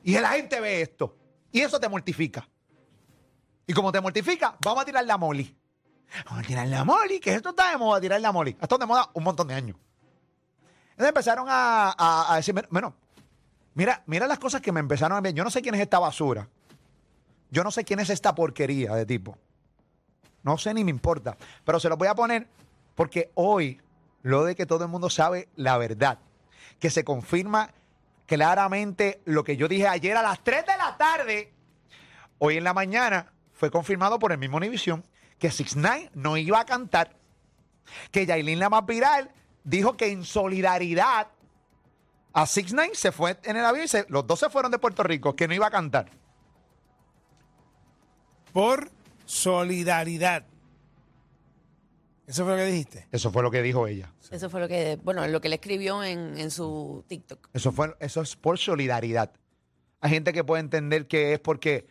Y 0.05 0.19
la 0.19 0.31
gente 0.31 0.59
ve 0.59 0.81
esto. 0.81 1.15
Y 1.53 1.61
eso 1.61 1.79
te 1.79 1.89
mortifica. 1.91 2.49
Y 3.67 3.75
como 3.75 3.93
te 3.93 4.01
mortifica, 4.01 4.57
vamos 4.65 4.85
a 4.85 4.87
tirar 4.87 5.05
la 5.05 5.19
moli. 5.19 5.55
Vamos 6.27 6.45
a 6.45 6.47
tirar 6.47 6.67
la 6.69 6.85
moli, 6.85 7.21
que 7.21 7.35
esto 7.35 7.51
está 7.51 7.71
de 7.71 7.77
moda, 7.77 8.01
tirar 8.01 8.21
la 8.21 8.33
moli. 8.33 8.51
Esto 8.53 8.75
está 8.75 8.79
de 8.79 8.87
moda 8.87 9.11
un 9.15 9.25
montón 9.25 9.49
de 9.49 9.55
años. 9.55 9.77
Entonces 10.91 11.09
empezaron 11.09 11.47
a, 11.49 12.33
decirme, 12.37 12.65
bueno, 12.71 12.95
mira, 13.75 14.03
mira 14.07 14.27
las 14.27 14.39
cosas 14.39 14.61
que 14.61 14.73
me 14.73 14.81
empezaron 14.81 15.15
a 15.15 15.19
enviar. 15.19 15.35
Yo 15.35 15.45
no 15.45 15.51
sé 15.51 15.63
quién 15.63 15.75
es 15.75 15.81
esta 15.81 15.99
basura. 15.99 16.49
Yo 17.51 17.65
no 17.65 17.71
sé 17.71 17.85
quién 17.85 18.01
es 18.01 18.11
esta 18.11 18.35
porquería 18.35 18.95
de 18.95 19.07
tipo. 19.07 19.39
No 20.43 20.59
sé 20.59 20.75
ni 20.75 20.85
me 20.85 20.91
importa. 20.91 21.37
Pero 21.65 21.79
se 21.81 21.89
los 21.89 21.99
voy 21.99 22.09
a 22.09 22.15
poner 22.15 22.49
Porque 22.95 23.31
hoy, 23.35 23.81
lo 24.23 24.45
de 24.45 24.57
que 24.57 24.67
todo 24.67 24.85
el 24.85 24.91
mundo 24.91 25.09
sabe 25.09 25.49
la 25.55 25.79
verdad, 25.79 26.19
que 26.81 26.91
se 26.91 27.05
confirma 27.05 27.71
claramente 28.27 29.21
lo 29.25 29.45
que 29.45 29.57
yo 29.57 29.69
dije 29.69 29.87
ayer 29.87 30.17
a 30.17 30.23
las 30.23 30.43
3 30.43 30.67
de 30.67 30.77
la 30.77 30.97
tarde, 30.97 31.53
hoy 32.39 32.57
en 32.57 32.65
la 32.65 32.75
mañana 32.75 33.33
fue 33.53 33.71
confirmado 33.71 34.19
por 34.19 34.33
el 34.33 34.39
mismo 34.39 34.57
Univision 34.57 35.05
que 35.39 35.51
6 35.51 35.77
9 35.77 36.11
no 36.15 36.37
iba 36.37 36.61
a 36.61 36.65
cantar, 36.65 37.17
que 38.11 38.27
Yailin 38.27 38.59
la 38.59 38.69
más 38.69 38.85
viral 38.87 39.31
dijo 39.65 39.97
que 39.97 40.11
en 40.11 40.25
solidaridad 40.25 41.29
a 42.33 42.47
6 42.47 42.73
9 42.73 42.91
se 42.95 43.13
fue 43.13 43.39
en 43.45 43.57
el 43.57 43.65
avión 43.65 43.85
y 43.85 43.89
se- 43.89 44.07
los 44.09 44.27
dos 44.27 44.39
se 44.41 44.51
fueron 44.51 44.71
de 44.71 44.79
Puerto 44.79 45.03
Rico, 45.03 45.35
que 45.37 45.49
no 45.49 45.55
iba 45.55 45.67
a 45.67 45.71
cantar. 45.71 46.11
Por 48.53 48.91
solidaridad. 49.25 50.45
¿Eso 52.27 52.45
fue 52.45 52.53
lo 52.53 52.59
que 52.59 52.67
dijiste? 52.67 53.09
Eso 53.11 53.31
fue 53.31 53.43
lo 53.43 53.51
que 53.51 53.63
dijo 53.63 53.87
ella. 53.87 54.13
Eso 54.31 54.51
fue 54.51 54.61
lo 54.61 54.69
que, 54.69 54.99
bueno, 55.03 55.27
lo 55.27 55.41
que 55.41 55.49
le 55.49 55.55
escribió 55.57 56.03
en, 56.05 56.37
en 56.39 56.51
su 56.51 57.05
TikTok. 57.09 57.49
Eso, 57.55 57.73
fue, 57.73 57.97
eso 58.01 58.21
es 58.21 58.37
por 58.37 58.59
solidaridad. 58.59 59.33
Hay 60.01 60.11
gente 60.11 60.33
que 60.33 60.45
puede 60.45 60.61
entender 60.61 61.09
que 61.09 61.33
es 61.33 61.41
porque, 61.41 61.89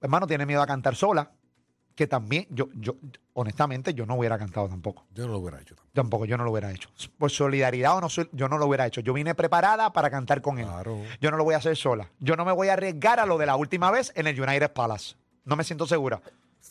hermano, 0.00 0.26
tiene 0.28 0.46
miedo 0.46 0.62
a 0.62 0.66
cantar 0.66 0.94
sola. 0.94 1.32
Que 1.98 2.06
también, 2.06 2.46
yo, 2.50 2.68
yo, 2.74 2.94
honestamente, 3.32 3.92
yo 3.92 4.06
no 4.06 4.14
hubiera 4.14 4.38
cantado 4.38 4.68
tampoco. 4.68 5.04
Yo 5.12 5.26
no 5.26 5.32
lo 5.32 5.38
hubiera 5.40 5.60
hecho 5.60 5.74
tampoco. 5.74 5.92
Tampoco, 5.92 6.24
yo 6.26 6.36
no 6.36 6.44
lo 6.44 6.52
hubiera 6.52 6.70
hecho. 6.70 6.88
Por 7.18 7.28
solidaridad 7.28 7.96
o 7.96 8.00
no, 8.00 8.08
soy- 8.08 8.28
yo 8.30 8.48
no 8.48 8.56
lo 8.56 8.66
hubiera 8.66 8.86
hecho. 8.86 9.00
Yo 9.00 9.12
vine 9.12 9.34
preparada 9.34 9.92
para 9.92 10.08
cantar 10.08 10.40
con 10.40 10.60
él. 10.60 10.66
Claro. 10.66 11.02
Yo 11.20 11.32
no 11.32 11.36
lo 11.36 11.42
voy 11.42 11.54
a 11.54 11.56
hacer 11.56 11.76
sola. 11.76 12.08
Yo 12.20 12.36
no 12.36 12.44
me 12.44 12.52
voy 12.52 12.68
a 12.68 12.74
arriesgar 12.74 13.18
a 13.18 13.26
lo 13.26 13.36
de 13.36 13.46
la 13.46 13.56
última 13.56 13.90
vez 13.90 14.12
en 14.14 14.28
el 14.28 14.40
United 14.40 14.70
Palace. 14.70 15.16
No 15.44 15.56
me 15.56 15.64
siento 15.64 15.88
segura. 15.88 16.22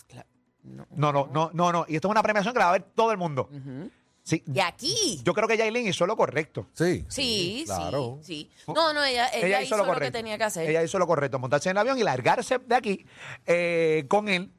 Claro, 0.08 0.30
no. 0.64 0.88
No, 0.96 1.12
no, 1.12 1.30
no, 1.34 1.52
no, 1.54 1.72
no. 1.74 1.86
Y 1.90 1.96
esto 1.96 2.08
es 2.08 2.12
una 2.12 2.24
premiación 2.24 2.54
que 2.54 2.60
la 2.60 2.66
va 2.68 2.70
a 2.70 2.78
ver 2.78 2.84
todo 2.96 3.12
el 3.12 3.18
mundo. 3.18 3.50
Ujú. 3.52 3.92
Sí. 4.24 4.44
Y 4.54 4.60
aquí. 4.62 5.22
Yo 5.26 5.34
creo 5.34 5.48
que 5.48 5.58
Yailin 5.58 5.88
hizo 5.88 6.06
lo 6.08 6.16
correcto. 6.16 6.68
Sí. 6.72 7.06
Sí, 7.10 7.64
Claro. 7.66 8.20
sí, 8.22 8.50
sí. 8.66 8.74
No, 8.74 8.94
no, 8.94 9.04
ella, 9.04 9.28
ella, 9.34 9.62
hizo, 9.62 9.76
lo, 9.76 9.94
que 10.00 10.10
tenía 10.12 10.38
que 10.38 10.44
hacer. 10.46 10.70
Ella 10.70 10.84
hizo 10.84 10.98
lo 11.00 11.06
correcto, 11.08 11.38
montarse 11.38 11.70
en 11.70 11.76
el 11.76 11.82
avión 11.82 11.98
y 12.00 12.04
largarse 12.04 12.60
de 12.60 12.76
aquí 12.76 13.06
eh, 13.46 14.06
con 14.08 14.28
él, 14.30 14.52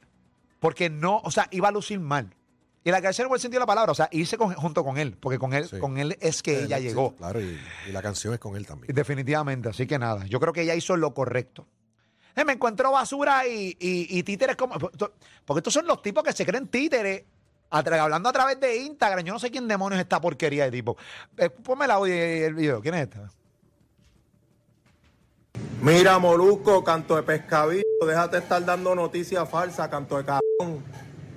porque 0.60 0.90
no, 0.90 1.18
o 1.24 1.30
sea, 1.30 1.48
iba 1.50 1.68
a 1.68 1.72
lucir 1.72 2.00
mal. 2.00 2.34
Y 2.84 2.90
largarse 2.90 3.20
en 3.22 3.26
el 3.26 3.28
buen 3.28 3.40
sentido 3.40 3.58
de 3.58 3.62
la 3.64 3.66
palabra, 3.66 3.92
o 3.92 3.94
sea, 3.94 4.08
irse 4.12 4.38
con- 4.38 4.54
junto 4.54 4.82
con 4.84 4.96
él, 4.98 5.16
porque 5.20 5.38
con 5.38 5.52
él, 5.52 5.68
Sí. 5.68 5.78
con 5.78 5.98
él 5.98 6.16
es 6.20 6.42
que 6.42 6.58
Él, 6.60 6.64
ella 6.66 6.78
sí, 6.78 6.84
llegó. 6.84 7.14
Claro, 7.16 7.40
y, 7.40 7.58
y 7.88 7.92
la 7.92 8.00
canción 8.00 8.32
es 8.34 8.40
con 8.40 8.56
él 8.56 8.66
también. 8.66 8.94
Definitivamente, 8.94 9.68
así 9.68 9.86
que 9.86 9.98
nada, 9.98 10.24
yo 10.26 10.40
creo 10.40 10.52
que 10.52 10.62
ella 10.62 10.74
hizo 10.74 10.96
lo 10.96 11.12
correcto. 11.12 11.66
Eh, 12.36 12.44
me 12.44 12.52
encuentro 12.52 12.92
basura 12.92 13.46
y, 13.48 13.76
y- 13.80 14.06
y 14.18 14.22
títeres 14.22 14.54
como. 14.56 14.78
Porque 14.78 15.58
estos 15.58 15.74
son 15.74 15.86
los 15.86 16.00
tipos 16.02 16.22
que 16.22 16.32
se 16.32 16.46
creen 16.46 16.68
títeres. 16.68 17.24
hablando 17.70 18.28
a 18.28 18.32
través 18.32 18.58
de 18.60 18.76
Instagram, 18.78 19.24
yo 19.24 19.32
no 19.34 19.38
sé 19.40 19.50
quién 19.50 19.66
demonios 19.68 19.98
es 19.98 20.04
esta 20.04 20.20
porquería 20.20 20.64
de 20.64 20.70
tipo. 20.70 20.96
Eh, 21.36 21.50
ponme 21.50 21.84
el 21.86 21.90
audio 21.90 22.14
y 22.14 22.42
el 22.42 22.54
video. 22.54 22.80
¿Quién 22.80 22.94
es 22.94 23.02
esta? 23.02 23.28
Mira, 25.80 26.18
Molusco, 26.18 26.82
canto 26.82 27.14
de 27.14 27.22
pescadillo, 27.22 27.84
déjate 28.04 28.38
estar 28.38 28.64
dando 28.64 28.96
noticias 28.96 29.48
falsas, 29.48 29.88
canto 29.88 30.16
de 30.16 30.24
cabrón. 30.24 30.82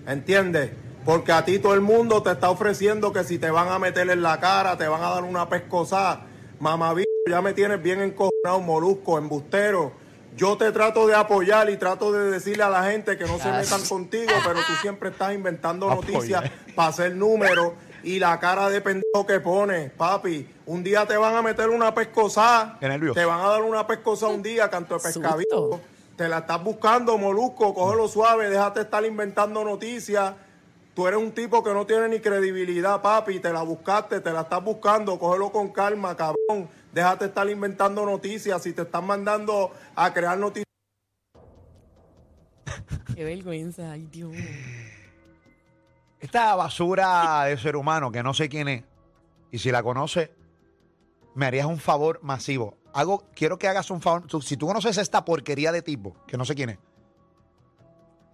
¿Entiendes? 0.07 0.71
Porque 1.05 1.31
a 1.31 1.45
ti 1.45 1.59
todo 1.59 1.75
el 1.75 1.81
mundo 1.81 2.23
te 2.23 2.31
está 2.31 2.49
ofreciendo 2.49 3.13
que 3.13 3.23
si 3.23 3.37
te 3.37 3.51
van 3.51 3.67
a 3.69 3.77
meter 3.77 4.09
en 4.09 4.23
la 4.23 4.39
cara, 4.39 4.77
te 4.77 4.87
van 4.87 5.03
a 5.03 5.11
dar 5.11 5.23
una 5.23 5.47
pescosada. 5.47 6.25
Mamabicho, 6.59 7.07
ya 7.29 7.39
me 7.43 7.53
tienes 7.53 7.83
bien 7.83 8.01
encojonado, 8.01 8.61
Molusco, 8.61 9.19
embustero. 9.19 9.91
Yo 10.35 10.57
te 10.57 10.71
trato 10.71 11.05
de 11.05 11.13
apoyar 11.13 11.69
y 11.69 11.77
trato 11.77 12.11
de 12.11 12.31
decirle 12.31 12.63
a 12.63 12.69
la 12.69 12.83
gente 12.85 13.19
que 13.19 13.25
no 13.25 13.37
se 13.37 13.51
metan 13.51 13.83
contigo, 13.83 14.31
pero 14.43 14.59
tú 14.61 14.73
siempre 14.81 15.09
estás 15.09 15.35
inventando 15.35 15.87
noticias 15.87 16.49
para 16.73 16.89
hacer 16.89 17.15
números 17.15 17.73
y 18.03 18.17
la 18.17 18.39
cara 18.39 18.69
de 18.69 18.81
pendejo 18.81 19.27
que 19.27 19.39
pones, 19.39 19.91
papi. 19.91 20.47
Un 20.71 20.83
día 20.83 21.05
te 21.05 21.17
van 21.17 21.35
a 21.35 21.41
meter 21.41 21.69
una 21.69 21.93
pescosada. 21.93 22.77
Qué 22.79 22.87
nervioso. 22.87 23.19
Te 23.19 23.25
van 23.25 23.41
a 23.41 23.47
dar 23.49 23.61
una 23.61 23.85
pescosada 23.85 24.31
un 24.31 24.41
día, 24.41 24.69
canto 24.69 24.95
de 24.95 25.01
pescadillo. 25.01 25.43
Susto. 25.49 25.81
Te 26.15 26.29
la 26.29 26.37
estás 26.37 26.63
buscando, 26.63 27.17
molusco, 27.17 27.73
cógelo 27.73 28.07
suave, 28.07 28.49
déjate 28.49 28.79
estar 28.79 29.03
inventando 29.03 29.65
noticias. 29.65 30.33
Tú 30.93 31.07
eres 31.07 31.19
un 31.19 31.33
tipo 31.33 31.61
que 31.61 31.73
no 31.73 31.85
tiene 31.85 32.07
ni 32.07 32.21
credibilidad, 32.21 33.01
papi. 33.01 33.41
Te 33.41 33.51
la 33.51 33.63
buscaste, 33.63 34.21
te 34.21 34.31
la 34.31 34.43
estás 34.43 34.63
buscando, 34.63 35.19
cógelo 35.19 35.51
con 35.51 35.73
calma, 35.73 36.15
cabrón. 36.15 36.69
Déjate 36.93 37.25
estar 37.25 37.49
inventando 37.49 38.05
noticias. 38.05 38.63
Si 38.63 38.71
te 38.71 38.83
están 38.83 39.05
mandando 39.05 39.73
a 39.93 40.13
crear 40.13 40.37
noticias. 40.37 40.65
Qué 43.13 43.25
vergüenza, 43.25 43.91
ay 43.91 44.07
Dios. 44.09 44.31
Esta 46.21 46.55
basura 46.55 47.43
de 47.43 47.57
ser 47.57 47.75
humano 47.75 48.09
que 48.09 48.23
no 48.23 48.33
sé 48.33 48.47
quién 48.47 48.69
es. 48.69 48.83
Y 49.51 49.59
si 49.59 49.69
la 49.69 49.83
conoce, 49.83 50.31
me 51.33 51.45
harías 51.45 51.65
un 51.65 51.79
favor 51.79 52.19
masivo. 52.21 52.77
Hago, 52.93 53.25
quiero 53.33 53.57
que 53.57 53.67
hagas 53.67 53.89
un 53.89 54.01
favor. 54.01 54.25
Si 54.43 54.57
tú 54.57 54.67
conoces 54.67 54.97
esta 54.97 55.23
porquería 55.23 55.71
de 55.71 55.81
tipo, 55.81 56.15
que 56.27 56.37
no 56.37 56.45
sé 56.45 56.55
quién 56.55 56.71
es, 56.71 56.79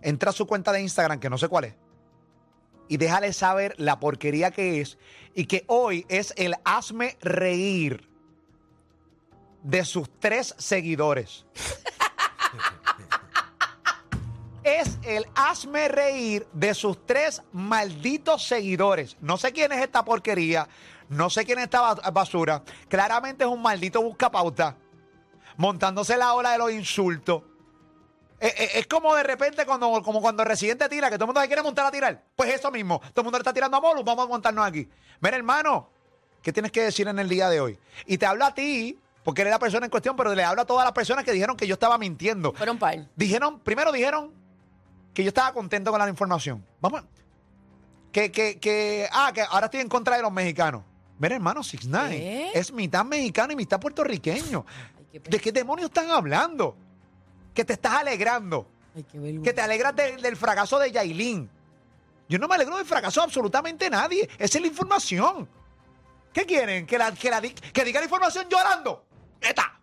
entra 0.01 0.31
a 0.31 0.33
su 0.33 0.47
cuenta 0.47 0.71
de 0.71 0.81
Instagram, 0.81 1.19
que 1.19 1.29
no 1.29 1.37
sé 1.37 1.47
cuál 1.47 1.65
es, 1.65 1.75
y 2.87 2.97
déjale 2.97 3.33
saber 3.33 3.75
la 3.77 3.99
porquería 3.99 4.51
que 4.51 4.81
es 4.81 4.97
y 5.35 5.45
que 5.45 5.65
hoy 5.67 6.05
es 6.09 6.33
el 6.37 6.55
hazme 6.63 7.17
reír 7.21 8.09
de 9.63 9.83
sus 9.85 10.09
tres 10.19 10.55
seguidores. 10.57 11.45
es 14.63 14.97
el 15.03 15.25
hazme 15.35 15.87
reír 15.87 16.47
de 16.53 16.73
sus 16.73 17.05
tres 17.05 17.41
malditos 17.51 18.47
seguidores. 18.47 19.17
No 19.21 19.37
sé 19.37 19.51
quién 19.51 19.71
es 19.71 19.81
esta 19.81 20.03
porquería, 20.05 20.67
no 21.09 21.29
sé 21.29 21.45
quién 21.45 21.57
es 21.59 21.65
esta 21.65 21.81
ba- 21.81 22.11
basura. 22.11 22.63
Claramente 22.87 23.43
es 23.43 23.49
un 23.49 23.61
maldito 23.61 24.01
buscapauta, 24.01 24.75
montándose 25.57 26.17
la 26.17 26.33
ola 26.33 26.51
de 26.51 26.57
los 26.57 26.71
insultos. 26.71 27.43
Eh, 28.39 28.53
eh, 28.55 28.69
es 28.75 28.87
como 28.87 29.15
de 29.15 29.23
repente 29.23 29.65
cuando, 29.65 30.01
como 30.03 30.21
cuando 30.21 30.43
el 30.43 30.49
residente 30.49 30.87
tira, 30.89 31.09
que 31.09 31.15
todo 31.15 31.25
el 31.25 31.27
mundo 31.29 31.41
se 31.41 31.47
quiere 31.47 31.63
montar 31.63 31.85
a 31.87 31.91
tirar. 31.91 32.23
Pues 32.35 32.53
eso 32.53 32.69
mismo, 32.71 32.99
todo 32.99 33.21
el 33.21 33.23
mundo 33.23 33.37
le 33.39 33.41
está 33.41 33.53
tirando 33.53 33.77
a 33.77 33.81
Molu, 33.81 34.03
vamos 34.03 34.25
a 34.25 34.27
montarnos 34.27 34.65
aquí. 34.67 34.87
Mira, 35.19 35.37
hermano, 35.37 35.89
¿qué 36.43 36.53
tienes 36.53 36.71
que 36.71 36.83
decir 36.83 37.07
en 37.07 37.17
el 37.17 37.27
día 37.29 37.49
de 37.49 37.59
hoy? 37.59 37.79
Y 38.05 38.17
te 38.19 38.27
hablo 38.27 38.45
a 38.45 38.53
ti, 38.53 38.99
porque 39.23 39.41
eres 39.41 39.51
la 39.51 39.59
persona 39.59 39.85
en 39.87 39.89
cuestión, 39.89 40.15
pero 40.15 40.35
le 40.35 40.43
hablo 40.43 40.61
a 40.61 40.65
todas 40.65 40.83
las 40.85 40.93
personas 40.93 41.25
que 41.25 41.31
dijeron 41.31 41.57
que 41.57 41.65
yo 41.65 41.73
estaba 41.73 41.97
mintiendo. 41.97 42.53
Fueron 42.53 42.77
par. 42.77 43.07
Dijeron, 43.15 43.59
primero 43.59 43.91
dijeron 43.91 44.31
que 45.15 45.23
yo 45.23 45.29
estaba 45.29 45.51
contento 45.51 45.89
con 45.89 45.99
la 45.99 46.07
información. 46.07 46.63
Vamos. 46.79 47.01
a- 47.01 47.05
Que, 48.11 48.31
que, 48.31 48.59
que, 48.59 49.07
ah, 49.11 49.31
que 49.33 49.41
ahora 49.41 49.65
estoy 49.65 49.81
en 49.81 49.89
contra 49.89 50.15
de 50.15 50.21
los 50.21 50.31
mexicanos. 50.31 50.83
Mira, 51.19 51.35
hermano, 51.35 51.63
Six 51.63 51.85
Nine 51.87 52.51
es 52.53 52.71
mitad 52.71 53.03
mexicano 53.05 53.53
y 53.53 53.55
mitad 53.55 53.79
puertorriqueño. 53.79 54.65
Ay, 54.67 55.05
qué, 55.11 55.19
pe- 55.19 55.29
¿De 55.31 55.39
qué 55.39 55.51
demonios 55.51 55.89
están 55.89 56.09
hablando? 56.11 56.75
Que 57.53 57.65
te 57.65 57.73
estás 57.73 57.93
alegrando. 57.93 58.67
ay, 58.95 59.03
qué. 59.03 59.41
Que 59.43 59.53
te 59.53 59.61
alegras 59.61 59.95
de- 59.95 60.17
del 60.17 60.35
fracaso 60.37 60.77
de 60.79 60.91
Yailin. 60.91 61.49
Yo 62.29 62.37
no 62.37 62.47
me 62.47 62.55
alegro 62.55 62.77
del 62.77 62.85
fracaso 62.85 63.21
de 63.21 63.25
absolutamente 63.25 63.89
nadie. 63.89 64.29
Esa 64.37 64.57
es 64.57 64.61
la 64.61 64.67
información. 64.67 65.47
¿Qué 66.33 66.45
quieren? 66.45 66.85
¿Que, 66.85 66.97
la, 66.97 67.11
que, 67.13 67.29
la 67.31 67.41
di- 67.41 67.53
que 67.53 67.83
diga 67.83 67.99
la 67.99 68.05
información 68.05 68.45
llorando? 68.49 69.07
¡Eta! 69.41 69.79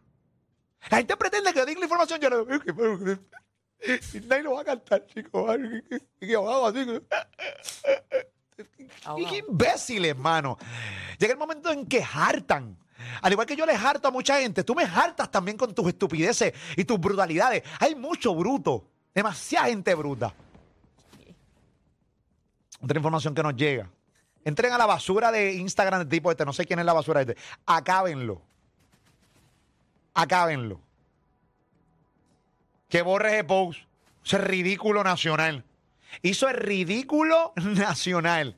La 0.90 0.98
gente 0.98 1.16
pretende 1.16 1.52
que 1.52 1.64
diga 1.64 1.80
la 1.80 1.86
información 1.86 2.20
llorando. 2.20 2.46
Nadie 4.28 4.42
lo 4.42 4.52
va 4.54 4.60
a 4.60 4.64
cantar, 4.64 5.04
chicos. 5.06 5.50
Así. 5.50 6.84
Qué 8.56 9.44
imbécil, 9.48 10.04
hermano. 10.04 10.56
Llega 11.18 11.32
el 11.32 11.38
momento 11.38 11.70
en 11.72 11.86
que 11.86 12.02
hartan. 12.02 12.76
Al 13.20 13.32
igual 13.32 13.46
que 13.46 13.56
yo 13.56 13.66
les 13.66 13.80
harto 13.80 14.08
a 14.08 14.10
mucha 14.10 14.40
gente, 14.40 14.64
tú 14.64 14.74
me 14.74 14.84
hartas 14.84 15.30
también 15.30 15.56
con 15.56 15.74
tus 15.74 15.88
estupideces 15.88 16.54
y 16.76 16.84
tus 16.84 16.98
brutalidades. 16.98 17.62
Hay 17.80 17.94
mucho 17.94 18.34
bruto, 18.34 18.86
demasiada 19.14 19.66
gente 19.66 19.94
bruta. 19.94 20.32
Otra 22.80 22.98
información 22.98 23.34
que 23.34 23.42
nos 23.42 23.56
llega. 23.56 23.90
Entren 24.44 24.72
a 24.72 24.78
la 24.78 24.86
basura 24.86 25.32
de 25.32 25.54
Instagram 25.54 26.00
del 26.00 26.08
tipo 26.08 26.30
este, 26.30 26.44
no 26.44 26.52
sé 26.52 26.66
quién 26.66 26.78
es 26.78 26.84
la 26.84 26.92
basura 26.92 27.22
este. 27.22 27.36
Acábenlo. 27.66 28.42
Acábenlo. 30.12 30.80
Que 32.88 33.02
borre 33.02 33.34
ese 33.34 33.44
post. 33.44 33.80
Eso 34.24 34.36
es 34.36 34.44
ridículo 34.44 35.02
nacional. 35.02 35.64
Hizo 36.22 36.48
el 36.48 36.56
ridículo 36.56 37.52
nacional. 37.56 38.56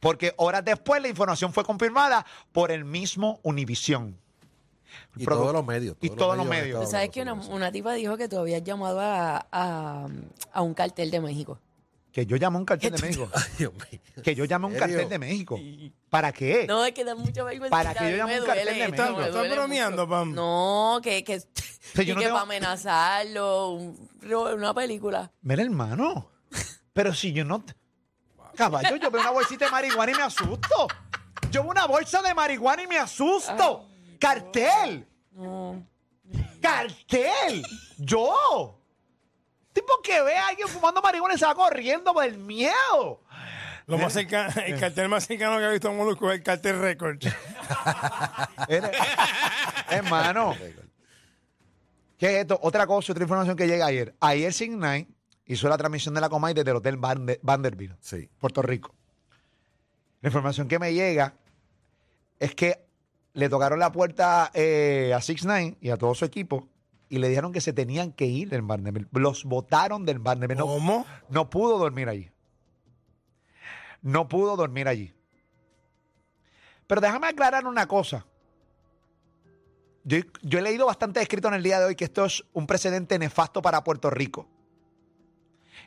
Porque 0.00 0.32
horas 0.36 0.64
después 0.64 1.02
la 1.02 1.08
información 1.08 1.52
fue 1.52 1.64
confirmada 1.64 2.24
por 2.52 2.70
el 2.70 2.84
mismo 2.84 3.40
Univisión. 3.42 4.16
Y 5.16 5.24
Produ- 5.24 5.38
todos 5.40 5.52
los 5.52 5.66
medios. 5.66 5.96
y 6.00 6.10
todos 6.10 6.36
los 6.36 6.46
medios. 6.46 6.84
Tú 6.84 6.90
sabes 6.90 7.10
que 7.10 7.20
una, 7.22 7.34
una 7.34 7.72
tipa 7.72 7.92
dijo 7.94 8.16
que 8.16 8.28
tú 8.28 8.38
habías 8.38 8.62
llamado 8.62 9.00
a, 9.00 9.46
a, 9.50 10.06
a 10.52 10.62
un 10.62 10.74
cartel 10.74 11.10
de 11.10 11.20
México. 11.20 11.58
Que 12.12 12.26
yo 12.26 12.36
llamé 12.36 12.56
a 12.56 12.60
un 12.60 12.64
cartel 12.64 12.92
de 12.92 12.98
México. 13.02 13.28
Que 14.22 14.34
yo 14.34 14.44
llamé 14.44 14.66
a 14.66 14.68
un 14.70 14.74
cartel 14.76 15.08
de 15.08 15.18
México. 15.18 15.60
¿Para 16.10 16.32
qué? 16.32 16.66
No, 16.66 16.84
es 16.84 16.92
que 16.92 17.04
da 17.04 17.14
mucha 17.14 17.42
vergüenza. 17.44 17.70
Para 17.76 17.94
que 17.94 18.10
yo 18.10 18.16
llame 18.16 18.40
un 18.40 18.46
cartel 18.46 18.66
de 18.66 18.72
México. 18.88 19.02
¿Estás- 19.02 19.26
estás 19.28 19.50
bromeando, 19.50 20.08
Pam? 20.08 20.34
No, 20.34 21.00
que, 21.02 21.22
que, 21.24 21.38
yo 21.38 22.02
y 22.02 22.06
no 22.08 22.14
que 22.20 22.24
tengo- 22.26 22.32
para 22.34 22.42
amenazarlo, 22.42 23.70
un- 23.72 24.08
una 24.54 24.74
película. 24.74 25.30
Mira, 25.42 25.62
hermano. 25.62 26.28
Pero 26.98 27.14
si 27.14 27.32
yo 27.32 27.44
no. 27.44 27.62
Caballo, 28.56 28.96
yo 28.96 29.08
veo 29.08 29.20
una 29.20 29.30
bolsita 29.30 29.66
de 29.66 29.70
marihuana 29.70 30.10
y 30.10 30.14
me 30.16 30.22
asusto. 30.22 30.88
Yo 31.48 31.62
veo 31.62 31.70
una 31.70 31.86
bolsa 31.86 32.20
de 32.22 32.34
marihuana 32.34 32.82
y 32.82 32.86
me 32.88 32.98
asusto. 32.98 33.88
¡Cartel! 34.18 35.06
No. 35.30 35.86
¡Cartel! 36.60 37.64
¡Yo! 37.98 38.82
Tipo 39.72 40.02
que 40.02 40.20
ve 40.22 40.36
a 40.36 40.48
alguien 40.48 40.66
fumando 40.66 41.00
marihuana 41.00 41.36
y 41.36 41.38
se 41.38 41.46
va 41.46 41.54
corriendo 41.54 42.12
por 42.12 42.24
el 42.24 42.36
miedo. 42.36 43.22
Lo 43.86 43.96
más 43.96 44.12
cercano, 44.12 44.52
el 44.66 44.80
cartel 44.80 45.08
más 45.08 45.24
cercano 45.24 45.56
que 45.58 45.66
he 45.66 45.70
visto 45.70 45.90
en 45.90 45.96
Molusco 45.98 46.32
es 46.32 46.38
el 46.38 46.42
cartel 46.42 46.80
Record. 46.80 47.22
Hermano, 49.88 50.56
¿qué 52.18 52.26
es 52.26 52.40
esto? 52.40 52.58
Otra 52.60 52.88
cosa, 52.88 53.12
otra 53.12 53.22
información 53.22 53.56
que 53.56 53.68
llega 53.68 53.86
ayer. 53.86 54.16
Ayer 54.18 54.52
Sin 54.52 54.80
Nine 54.80 55.16
hizo 55.48 55.68
la 55.68 55.76
transmisión 55.76 56.14
de 56.14 56.20
la 56.20 56.28
Comay 56.28 56.54
desde 56.54 56.70
el 56.70 56.76
Hotel 56.76 56.96
Vande- 56.98 57.40
Vanderbilt, 57.42 57.96
Sí. 58.00 58.28
Puerto 58.38 58.62
Rico. 58.62 58.94
La 60.20 60.28
información 60.28 60.68
que 60.68 60.78
me 60.78 60.92
llega 60.94 61.34
es 62.38 62.54
que 62.54 62.84
le 63.34 63.48
tocaron 63.48 63.78
la 63.78 63.90
puerta 63.92 64.50
eh, 64.54 65.12
a 65.14 65.20
Six 65.20 65.44
Nine 65.44 65.76
y 65.80 65.90
a 65.90 65.96
todo 65.96 66.14
su 66.14 66.24
equipo 66.24 66.68
y 67.08 67.18
le 67.18 67.28
dijeron 67.28 67.52
que 67.52 67.60
se 67.60 67.72
tenían 67.72 68.12
que 68.12 68.26
ir 68.26 68.48
del 68.50 68.62
Vanderbilt. 68.62 69.08
Los 69.16 69.44
votaron 69.44 70.04
del 70.04 70.18
Vanderbilt. 70.18 70.58
No, 70.60 70.66
¿Cómo? 70.66 71.06
no 71.30 71.48
pudo 71.50 71.78
dormir 71.78 72.08
allí. 72.08 72.30
No 74.02 74.28
pudo 74.28 74.56
dormir 74.56 74.86
allí. 74.88 75.12
Pero 76.86 77.00
déjame 77.00 77.28
aclarar 77.28 77.66
una 77.66 77.86
cosa. 77.86 78.26
Yo, 80.04 80.18
yo 80.42 80.58
he 80.58 80.62
leído 80.62 80.86
bastante 80.86 81.20
escrito 81.20 81.48
en 81.48 81.54
el 81.54 81.62
día 81.62 81.78
de 81.80 81.86
hoy 81.86 81.96
que 81.96 82.04
esto 82.04 82.24
es 82.24 82.44
un 82.52 82.66
precedente 82.66 83.18
nefasto 83.18 83.60
para 83.62 83.84
Puerto 83.84 84.10
Rico. 84.10 84.48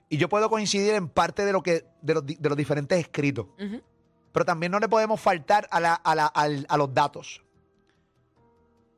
Y 0.10 0.18
yo 0.18 0.28
puedo 0.30 0.50
coincidir 0.50 0.94
en 0.94 1.08
parte 1.10 1.46
de, 1.46 1.52
lo 1.54 1.64
que, 1.64 1.86
de, 2.02 2.14
los, 2.14 2.26
di- 2.26 2.36
de 2.40 2.50
los 2.50 2.58
diferentes 2.58 3.00
escritos. 3.00 3.48
Pero 4.32 4.46
también 4.46 4.72
no 4.72 4.80
le 4.80 4.88
podemos 4.90 5.20
faltar 5.20 5.68
a, 5.72 5.80
la- 5.80 5.94
a 5.96 6.16
la- 6.16 6.28
al- 6.28 6.66
a 6.70 6.78
los 6.78 6.94
datos. 6.94 7.44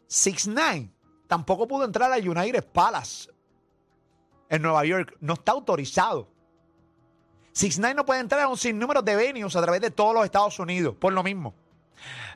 Six 0.08 0.48
Nine 0.48 0.92
tampoco 1.28 1.68
pudo 1.68 1.86
entrar 1.86 2.12
a 2.12 2.18
United 2.18 2.66
Palace 2.72 3.30
en 4.50 4.62
Nueva 4.62 4.86
York. 4.86 5.16
No 5.20 5.34
está 5.34 5.52
autorizado. 5.54 6.30
Six 7.52 7.80
Nine 7.80 7.96
no 7.96 8.06
puede 8.06 8.20
entrar 8.20 8.42
a 8.42 8.48
un 8.48 8.58
sinnúmero 8.58 9.02
de 9.02 9.16
venues 9.16 9.56
a 9.56 9.62
través 9.62 9.82
de 9.82 9.92
todos 9.92 10.14
los 10.14 10.26
Estados 10.26 10.58
Unidos, 10.60 10.96
por 11.00 11.14
lo 11.14 11.24
mismo. 11.24 11.54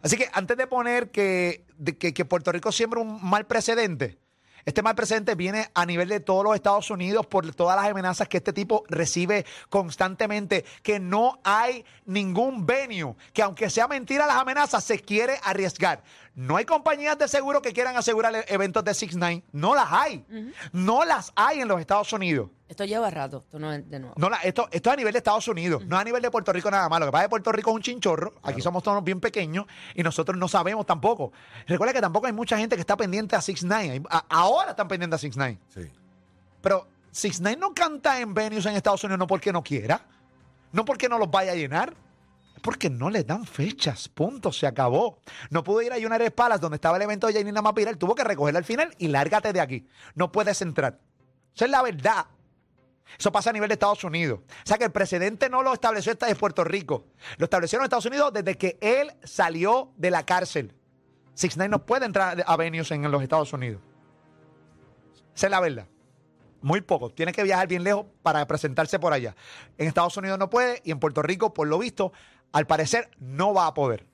Así 0.01 0.15
que 0.15 0.29
antes 0.33 0.55
de 0.57 0.67
poner 0.67 1.09
que, 1.11 1.65
de 1.77 1.97
que, 1.97 2.13
que 2.13 2.25
Puerto 2.25 2.51
Rico 2.51 2.71
siembra 2.71 3.01
un 3.01 3.23
mal 3.27 3.45
precedente, 3.45 4.17
este 4.67 4.83
mal 4.83 4.95
precedente 4.95 5.33
viene 5.35 5.69
a 5.73 5.85
nivel 5.85 6.09
de 6.09 6.19
todos 6.19 6.43
los 6.43 6.53
Estados 6.53 6.91
Unidos 6.91 7.25
por 7.25 7.49
todas 7.55 7.77
las 7.77 7.89
amenazas 7.89 8.27
que 8.27 8.35
este 8.35 8.51
tipo 8.51 8.83
recibe 8.89 9.45
constantemente, 9.69 10.65
que 10.83 10.99
no 10.99 11.39
hay 11.45 11.85
ningún 12.05 12.65
venue, 12.65 13.15
que 13.31 13.41
aunque 13.41 13.69
sea 13.69 13.87
mentira 13.87 14.27
las 14.27 14.35
amenazas, 14.35 14.83
se 14.83 14.99
quiere 14.99 15.39
arriesgar. 15.45 16.03
No 16.35 16.57
hay 16.57 16.65
compañías 16.65 17.17
de 17.17 17.29
seguro 17.29 17.61
que 17.61 17.71
quieran 17.71 17.95
asegurar 17.95 18.43
eventos 18.49 18.83
de 18.83 18.93
Six 18.93 19.15
Nine, 19.15 19.41
no 19.53 19.73
las 19.73 19.87
hay. 19.89 20.25
No 20.73 21.05
las 21.05 21.31
hay 21.37 21.61
en 21.61 21.69
los 21.69 21.79
Estados 21.79 22.11
Unidos. 22.11 22.49
Esto 22.69 22.83
lleva 22.83 23.09
rato, 23.09 23.37
esto 23.45 23.57
no 23.59 23.71
es 23.71 23.89
de 23.89 23.99
nuevo. 23.99 24.15
No, 24.17 24.29
la- 24.29 24.37
esto, 24.37 24.67
esto 24.71 24.89
es 24.89 24.93
a 24.93 24.97
nivel 24.97 25.13
de 25.13 25.19
Estados 25.19 25.47
Unidos, 25.47 25.85
no 25.85 25.95
es 25.95 26.01
a 26.01 26.03
nivel 26.03 26.21
de 26.21 26.29
Puerto 26.29 26.51
Rico 26.51 26.69
nada 26.69 26.89
más. 26.89 26.99
Lo 26.99 27.05
que 27.05 27.11
pasa 27.13 27.23
es 27.23 27.27
que 27.27 27.29
Puerto 27.29 27.51
Rico 27.53 27.69
es 27.69 27.75
un 27.77 27.81
chinchorro, 27.81 28.33
aquí 28.43 28.61
somos 28.61 28.83
todos 28.83 29.01
bien 29.03 29.21
pequeños 29.21 29.65
y 29.95 30.03
nosotros 30.03 30.37
no 30.37 30.47
sabemos 30.49 30.85
tampoco. 30.85 31.31
Recuerda 31.65 31.93
que 31.93 32.01
tampoco 32.01 32.27
hay 32.27 32.33
mucha 32.33 32.57
gente 32.57 32.75
que 32.75 32.81
está 32.81 32.97
pendiente 32.97 33.35
a 33.37 33.41
Six 33.41 33.63
Nine. 33.63 34.03
Ahora 34.29 34.71
están 34.71 34.87
pendientes 34.89 35.15
a 35.15 35.19
Six 35.19 35.37
Nine. 35.37 35.59
Sí. 35.69 35.81
Pero 36.61 36.87
Six 37.11 37.39
Nine 37.39 37.55
no 37.57 37.73
canta 37.73 38.19
en 38.19 38.33
venues 38.33 38.65
en 38.65 38.75
Estados 38.75 39.01
Unidos 39.05 39.19
no 39.19 39.27
porque 39.27 39.53
no 39.53 39.63
quiera, 39.63 40.01
no 40.73 40.83
porque 40.83 41.07
no 41.07 41.17
los 41.17 41.31
vaya 41.31 41.53
a 41.53 41.55
llenar, 41.55 41.93
es 42.53 42.61
porque 42.61 42.89
no 42.89 43.09
le 43.09 43.23
dan 43.23 43.45
fechas. 43.45 44.09
Punto, 44.09 44.51
se 44.51 44.67
acabó. 44.67 45.19
No 45.51 45.63
pudo 45.63 45.81
ir 45.83 45.93
a 45.93 45.95
United 45.95 46.33
Palace 46.33 46.59
donde 46.59 46.75
estaba 46.75 46.97
el 46.97 47.03
evento 47.03 47.27
de 47.27 47.33
Janina 47.33 47.61
Mapiral, 47.61 47.97
tuvo 47.97 48.13
que 48.13 48.25
recogerla 48.25 48.57
al 48.59 48.65
final 48.65 48.93
y 48.97 49.07
lárgate 49.07 49.53
de 49.53 49.61
aquí. 49.61 49.87
No 50.15 50.33
puedes 50.33 50.61
entrar. 50.61 50.99
Esa 51.55 51.65
es 51.65 51.71
la 51.71 51.81
verdad. 51.81 52.25
Eso 53.17 53.31
pasa 53.31 53.49
a 53.49 53.53
nivel 53.53 53.69
de 53.69 53.73
Estados 53.73 54.03
Unidos. 54.03 54.39
O 54.39 54.67
sea 54.67 54.77
que 54.77 54.83
el 54.83 54.91
precedente 54.91 55.49
no 55.49 55.63
lo 55.63 55.73
estableció 55.73 56.11
esta 56.11 56.27
de 56.27 56.35
Puerto 56.35 56.63
Rico. 56.63 57.05
Lo 57.37 57.45
establecieron 57.45 57.83
en 57.83 57.85
Estados 57.85 58.05
Unidos 58.05 58.31
desde 58.33 58.57
que 58.57 58.77
él 58.81 59.13
salió 59.23 59.91
de 59.97 60.11
la 60.11 60.25
cárcel. 60.25 60.73
Six 61.33 61.57
Nine 61.57 61.69
no 61.69 61.85
puede 61.85 62.05
entrar 62.05 62.43
a 62.45 62.57
venues 62.57 62.91
en 62.91 63.09
los 63.09 63.21
Estados 63.21 63.53
Unidos. 63.53 63.81
Esa 65.35 65.47
es 65.47 65.51
la 65.51 65.59
verdad. 65.59 65.87
Muy 66.61 66.81
poco. 66.81 67.11
Tiene 67.11 67.31
que 67.31 67.43
viajar 67.43 67.67
bien 67.67 67.83
lejos 67.83 68.07
para 68.23 68.45
presentarse 68.47 68.99
por 68.99 69.13
allá. 69.13 69.35
En 69.77 69.87
Estados 69.87 70.17
Unidos 70.17 70.39
no 70.39 70.49
puede 70.49 70.81
y 70.83 70.91
en 70.91 70.99
Puerto 70.99 71.21
Rico, 71.21 71.53
por 71.53 71.67
lo 71.67 71.77
visto, 71.77 72.11
al 72.51 72.65
parecer 72.65 73.11
no 73.19 73.53
va 73.53 73.67
a 73.67 73.73
poder. 73.73 74.05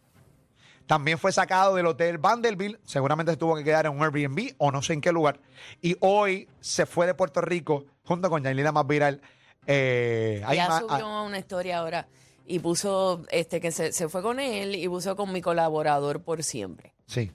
También 0.86 1.18
fue 1.18 1.32
sacado 1.32 1.76
del 1.76 1.86
hotel 1.86 2.18
Vanderbilt. 2.18 2.80
Seguramente 2.84 3.32
se 3.32 3.38
tuvo 3.38 3.56
que 3.56 3.64
quedar 3.64 3.86
en 3.86 3.94
un 3.94 4.04
Airbnb 4.04 4.54
o 4.58 4.72
no 4.72 4.82
sé 4.82 4.94
en 4.94 5.02
qué 5.02 5.14
lugar. 5.14 5.40
Y 5.82 5.96
hoy 6.02 6.50
se 6.60 6.86
fue 6.86 7.08
de 7.08 7.14
Puerto 7.14 7.40
Rico 7.40 7.86
junto 8.06 8.30
con 8.30 8.44
Yailina 8.44 8.72
más 8.72 8.88
viral. 8.88 9.22
Eh, 9.66 10.42
hay 10.46 10.58
Ya 10.58 10.68
más- 10.68 10.82
subió 10.82 11.24
una 11.24 11.40
historia 11.40 11.80
ahora 11.80 12.08
y 12.46 12.60
puso 12.60 13.24
este 13.32 13.62
que 13.62 13.72
se, 13.72 13.92
se 13.94 14.10
fue 14.10 14.22
con 14.22 14.40
él 14.40 14.76
y 14.76 14.88
puso 14.90 15.16
con 15.16 15.32
mi 15.32 15.42
colaborador 15.42 16.22
por 16.22 16.44
siempre. 16.44 16.94
Sí. 17.08 17.32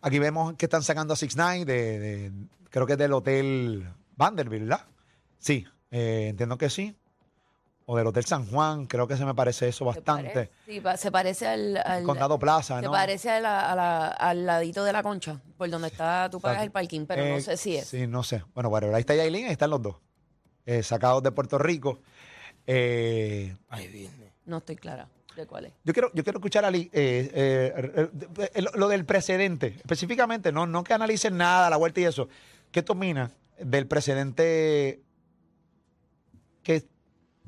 Aquí 0.00 0.18
vemos 0.18 0.54
que 0.54 0.66
están 0.66 0.82
sacando 0.82 1.14
a 1.14 1.16
Six 1.16 1.36
Nine 1.36 1.64
de, 1.64 1.98
de- 1.98 2.32
creo 2.70 2.86
que 2.86 2.92
es 2.94 2.98
del 2.98 3.12
hotel 3.12 3.86
Vanderbilt, 4.16 4.68
¿verdad? 4.68 4.86
Sí, 5.38 5.66
eh, 5.90 6.28
entiendo 6.30 6.56
que 6.58 6.70
sí. 6.70 6.96
O 7.86 7.96
del 7.96 8.06
Hotel 8.06 8.24
San 8.24 8.46
Juan, 8.46 8.86
creo 8.86 9.08
que 9.08 9.16
se 9.16 9.24
me 9.24 9.34
parece 9.34 9.68
eso 9.68 9.78
¿Se 9.78 9.84
bastante. 9.84 10.30
parece? 10.30 10.52
Sí, 10.66 10.80
pa- 10.80 10.96
se 10.96 11.10
parece 11.10 11.48
al, 11.48 11.76
al- 11.84 12.04
Condado 12.04 12.38
Plaza, 12.38 12.78
se 12.78 12.86
¿no? 12.86 12.92
parece 12.92 13.30
a 13.30 13.40
la- 13.40 13.72
a 13.72 13.74
la- 13.74 14.08
al 14.08 14.46
ladito 14.46 14.84
de 14.84 14.92
la 14.92 15.02
concha, 15.02 15.40
por 15.58 15.68
donde 15.68 15.88
está, 15.88 16.28
tú 16.30 16.40
pagas 16.40 16.62
el 16.62 16.70
parking, 16.70 17.06
pero 17.06 17.24
no 17.26 17.36
Eh, 17.36 17.40
sé 17.42 17.56
si 17.56 17.76
es. 17.76 17.88
Sí, 17.88 18.06
no 18.06 18.22
sé. 18.22 18.44
Bueno, 18.54 18.70
bueno, 18.70 18.94
ahí 18.94 19.00
está 19.00 19.14
Yailin, 19.14 19.46
ahí 19.46 19.52
están 19.52 19.70
los 19.70 19.82
dos. 19.82 19.96
eh, 20.64 20.84
sacados 20.84 21.24
de 21.24 21.32
Puerto 21.32 21.58
Rico. 21.58 22.00
Eh, 22.68 23.56
Ay, 23.68 23.88
Disney. 23.88 24.30
No 24.46 24.58
estoy 24.58 24.76
clara 24.76 25.08
de 25.34 25.44
cuál 25.46 25.66
es. 25.66 25.72
yo 25.82 25.92
quiero, 25.92 26.10
yo 26.14 26.22
quiero 26.22 26.38
escuchar 26.38 26.64
a 26.64 26.68
Ali, 26.68 26.88
eh, 26.92 27.30
eh, 27.34 27.90
eh, 27.96 28.48
eh, 28.54 28.62
lo, 28.62 28.70
lo 28.72 28.88
del 28.88 29.04
precedente, 29.04 29.68
específicamente, 29.78 30.52
no, 30.52 30.66
no 30.66 30.84
que 30.84 30.94
analicen 30.94 31.36
nada, 31.36 31.68
la 31.68 31.76
vuelta 31.78 32.00
y 32.00 32.04
eso. 32.04 32.28
¿Qué 32.70 32.82
tú 32.82 32.92
opinas 32.92 33.32
del 33.58 33.88
precedente 33.88 35.02
que, 36.62 36.84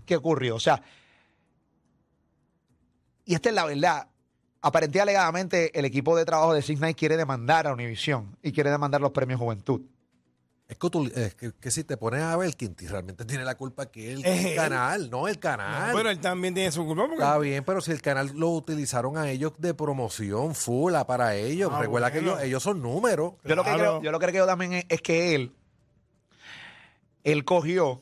que 0.04 0.16
ocurrió? 0.16 0.56
O 0.56 0.60
sea, 0.60 0.82
y 3.24 3.34
esta 3.34 3.48
es 3.48 3.54
la 3.54 3.64
verdad. 3.64 4.08
Aparentemente, 4.60 5.00
alegadamente, 5.02 5.78
el 5.78 5.84
equipo 5.84 6.16
de 6.16 6.24
trabajo 6.24 6.54
de 6.54 6.62
Six 6.62 6.80
quiere 6.96 7.16
demandar 7.16 7.66
a 7.66 7.72
Univision 7.72 8.36
y 8.42 8.52
quiere 8.52 8.70
demandar 8.70 9.00
los 9.00 9.10
premios 9.10 9.38
Juventud. 9.40 9.82
Es 10.66 10.78
que, 10.78 10.88
tú- 10.88 11.10
es 11.14 11.34
que, 11.34 11.52
que 11.52 11.70
si 11.70 11.84
te 11.84 11.98
pones 11.98 12.22
a 12.22 12.34
ver, 12.38 12.56
quien 12.56 12.74
t- 12.74 12.88
realmente 12.88 13.26
tiene 13.26 13.44
la 13.44 13.54
culpa 13.54 13.84
que 13.90 14.12
el, 14.14 14.24
Es 14.24 14.46
él. 14.46 14.54
canal, 14.56 15.10
no 15.10 15.28
el 15.28 15.38
canal. 15.38 15.92
Pero 15.94 16.08
él 16.08 16.18
también 16.18 16.54
tiene 16.54 16.72
su 16.72 16.86
culpa 16.86 17.02
porque 17.02 17.16
Está 17.16 17.36
bien, 17.36 17.62
pero 17.64 17.82
si 17.82 17.92
el 17.92 18.00
canal 18.00 18.30
lo 18.34 18.48
utilizaron 18.48 19.18
a 19.18 19.30
ellos 19.30 19.52
de 19.58 19.74
promoción 19.74 20.54
full 20.54 20.94
a 20.94 21.06
para 21.06 21.36
ellos, 21.36 21.70
Ah, 21.70 21.80
recuerda 21.82 22.10
que 22.10 22.20
bueno. 22.20 22.32
ellos, 22.32 22.42
ellos 22.44 22.62
son 22.62 22.80
números. 22.80 23.34
Yo 23.44 23.54
lo 23.56 23.62
que 23.64 23.72
creo, 23.74 24.02
yo 24.02 24.10
lo 24.10 24.18
que 24.18 24.26
creo 24.28 24.46
también 24.46 24.72
es, 24.72 24.86
es 24.88 25.02
que 25.02 25.34
él, 25.34 25.52
él 27.24 27.44
cogió 27.44 28.00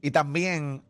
y 0.00 0.10
también 0.10 0.82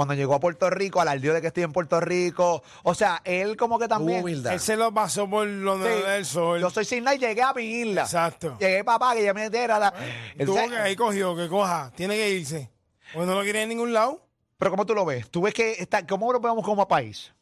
cuando 0.00 0.14
llegó 0.14 0.34
a 0.34 0.40
Puerto 0.40 0.70
Rico, 0.70 0.98
alardeó 1.00 1.34
de 1.34 1.42
que 1.42 1.48
estoy 1.48 1.62
en 1.62 1.72
Puerto 1.74 2.00
Rico. 2.00 2.62
O 2.84 2.94
sea, 2.94 3.20
él 3.24 3.56
como 3.58 3.78
que 3.78 3.86
también. 3.86 4.22
humildad. 4.22 4.54
él 4.54 4.60
se 4.60 4.74
lo 4.76 4.94
pasó 4.94 5.28
por 5.28 5.46
lo 5.46 5.76
Sí, 5.76 5.82
del 6.06 6.24
sol. 6.24 6.58
yo 6.58 6.70
soy 6.70 6.86
sin 6.86 7.04
nada 7.04 7.16
y 7.16 7.18
llegué 7.18 7.42
a 7.42 7.52
mi 7.52 7.62
isla. 7.64 8.02
Exacto. 8.02 8.56
Llegué 8.58 8.82
papá, 8.82 9.14
que 9.14 9.22
ya 9.24 9.34
me 9.34 9.44
entera. 9.44 9.78
la- 9.78 9.92
Él 10.38 10.46
Tuvo 10.46 10.56
se- 10.58 10.68
que 10.70 10.76
ahí 10.78 10.96
cogió, 10.96 11.36
que 11.36 11.48
coja, 11.48 11.92
tiene 11.94 12.16
que 12.16 12.30
irse. 12.30 12.70
Pues 13.12 13.26
no 13.26 13.34
lo 13.34 13.42
quiere 13.42 13.62
en 13.62 13.68
ningún 13.68 13.92
lado, 13.92 14.26
Pero 14.56 14.70
¿cómo 14.70 14.86
tú 14.86 14.94
lo 14.94 15.04
ves? 15.04 15.30
¿Tú 15.30 15.42
ves 15.42 15.52
que 15.54 15.72
está, 15.78 16.06
cómo 16.06 16.32
lo 16.32 16.40
vemos 16.40 16.64
como 16.64 16.86
país? 16.88 17.32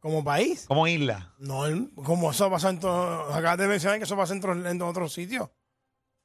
como 0.00 0.22
país. 0.24 0.64
Como 0.66 0.86
isla. 0.88 1.34
No, 1.38 1.66
él- 1.66 1.90
como 2.04 2.30
eso 2.32 2.48
pasa 2.50 2.70
en 2.70 2.78
todo, 2.80 3.32
acabas 3.34 3.58
de 3.58 3.66
mencionar 3.68 3.98
que 3.98 4.04
eso 4.04 4.16
pasa 4.16 4.32
en, 4.32 4.38
otros- 4.40 4.64
en 4.66 4.82
otros 4.82 5.12
sitios. 5.12 5.50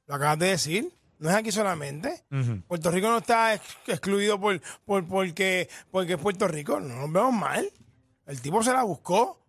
Lo 0.06 0.14
acabas 0.16 0.38
de 0.38 0.46
decir. 0.48 0.92
No 1.18 1.30
es 1.30 1.36
aquí 1.36 1.52
solamente. 1.52 2.24
Puerto 2.66 2.90
Rico 2.90 3.08
no 3.08 3.18
está 3.18 3.54
ex- 3.54 3.76
excluido 3.86 4.38
por, 4.40 4.60
por 4.84 5.06
porque, 5.06 5.68
porque 5.90 6.14
es 6.14 6.18
Puerto 6.18 6.48
Rico. 6.48 6.80
No 6.80 6.96
nos 6.96 7.12
vemos 7.12 7.32
mal. 7.32 7.70
El 8.26 8.40
tipo 8.40 8.62
se 8.62 8.72
la 8.72 8.82
buscó. 8.82 9.40